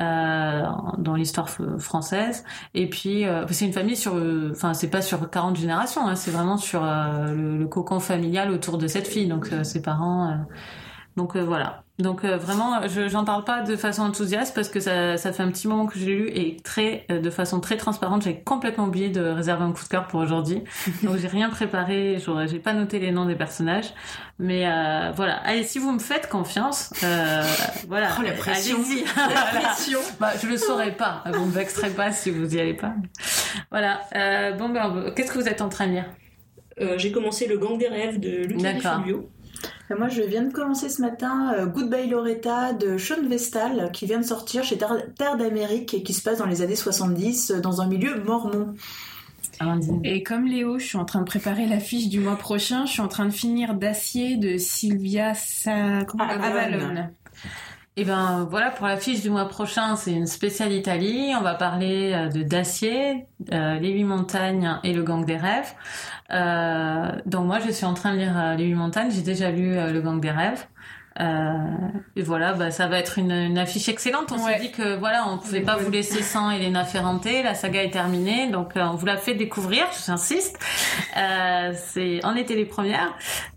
[0.00, 0.62] euh,
[0.98, 2.44] dans l'histoire française.
[2.74, 6.16] Et puis euh, c'est une famille sur, euh, enfin c'est pas sur 40 générations, hein,
[6.16, 9.28] c'est vraiment sur euh, le, le cocon familial autour de cette fille.
[9.28, 10.36] Donc euh, ses parents.
[11.16, 11.84] Donc euh, voilà.
[12.00, 15.44] Donc euh, vraiment, je j'en parle pas de façon enthousiaste parce que ça, ça fait
[15.44, 18.22] un petit moment que j'ai lu et très euh, de façon très transparente.
[18.24, 20.64] J'ai complètement oublié de réserver un coup de cœur pour aujourd'hui.
[21.04, 22.18] Donc j'ai rien préparé.
[22.48, 23.94] J'ai pas noté les noms des personnages.
[24.40, 25.36] Mais euh, voilà.
[25.44, 27.44] Allez, si vous me faites confiance, euh,
[27.86, 28.08] voilà.
[28.18, 28.78] Oh, la pression.
[28.78, 29.04] Allez-y.
[30.18, 31.22] Bah, je le saurais pas.
[31.32, 32.94] Vous me vexerez pas si vous y allez pas.
[33.70, 34.00] Voilà.
[34.16, 36.06] Euh, bon ben, qu'est-ce que vous êtes en train de lire?
[36.80, 38.94] Euh, J'ai commencé Le Gang des rêves de Luca Di D'accord.
[38.96, 39.30] Fulvio.
[39.33, 39.33] Et
[39.90, 44.18] Moi, je viens de commencer ce matin euh, Goodbye Loretta de Sean Vestal, qui vient
[44.18, 47.60] de sortir chez Terre Terre d'Amérique et qui se passe dans les années 70 euh,
[47.60, 48.74] dans un milieu mormon.
[50.02, 52.86] Et comme Léo, je suis en train de préparer l'affiche du mois prochain.
[52.86, 56.00] Je suis en train de finir D'acier de Sylvia Sa...
[56.18, 57.08] Ah, Avalon.
[57.96, 61.32] Et ben voilà pour la fiche du mois prochain, c'est une spéciale Italie.
[61.38, 65.72] On va parler euh, de Dacier, euh, les huit montagnes et le gang des rêves.
[66.32, 69.12] Euh, donc moi je suis en train de lire euh, les huit montagnes.
[69.12, 70.66] J'ai déjà lu euh, le gang des rêves.
[71.20, 71.54] Euh,
[72.16, 74.32] et voilà, bah, ça va être une, une affiche excellente.
[74.32, 74.54] On Ouais.
[74.54, 77.24] s'est dit que voilà, on pouvait pas vous laisser sans Elena Ferrante.
[77.44, 79.86] La saga est terminée, donc on vous l'a fait découvrir.
[80.04, 80.58] J'insiste.
[81.16, 83.14] Euh, c'est, on était les premières.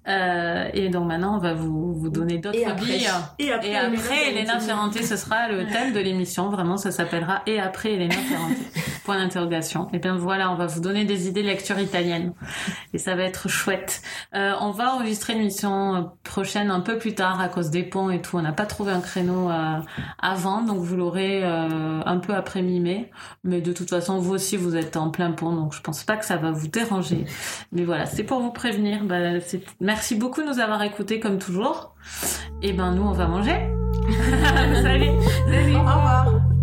[0.07, 3.07] Euh, et donc maintenant, on va vous vous donner d'autres billes.
[3.39, 6.49] Et après, Et après, Elena Ferrante, ce sera le thème de l'émission.
[6.49, 8.51] Vraiment, ça s'appellera Et après Elena Ferrante.
[9.03, 9.87] Point d'interrogation.
[9.93, 12.33] Et bien voilà, on va vous donner des idées de lecture italienne.
[12.93, 14.01] Et ça va être chouette.
[14.35, 18.09] Euh, on va enregistrer l'émission euh, prochaine un peu plus tard à cause des ponts
[18.09, 18.37] et tout.
[18.37, 19.79] On n'a pas trouvé un créneau euh,
[20.19, 23.09] avant, donc vous l'aurez un peu après mi-mai.
[23.43, 26.17] Mais de toute façon, vous aussi, vous êtes en plein pont, donc je pense pas
[26.17, 27.25] que ça va vous déranger.
[27.71, 29.03] Mais voilà, c'est pour vous prévenir.
[29.03, 29.63] Bah, c'est-
[29.97, 31.95] Merci beaucoup de nous avoir écoutés comme toujours.
[32.61, 33.73] Et ben nous, on va manger.
[34.83, 35.09] Salut.
[35.49, 35.75] Salut.
[35.75, 36.56] Au revoir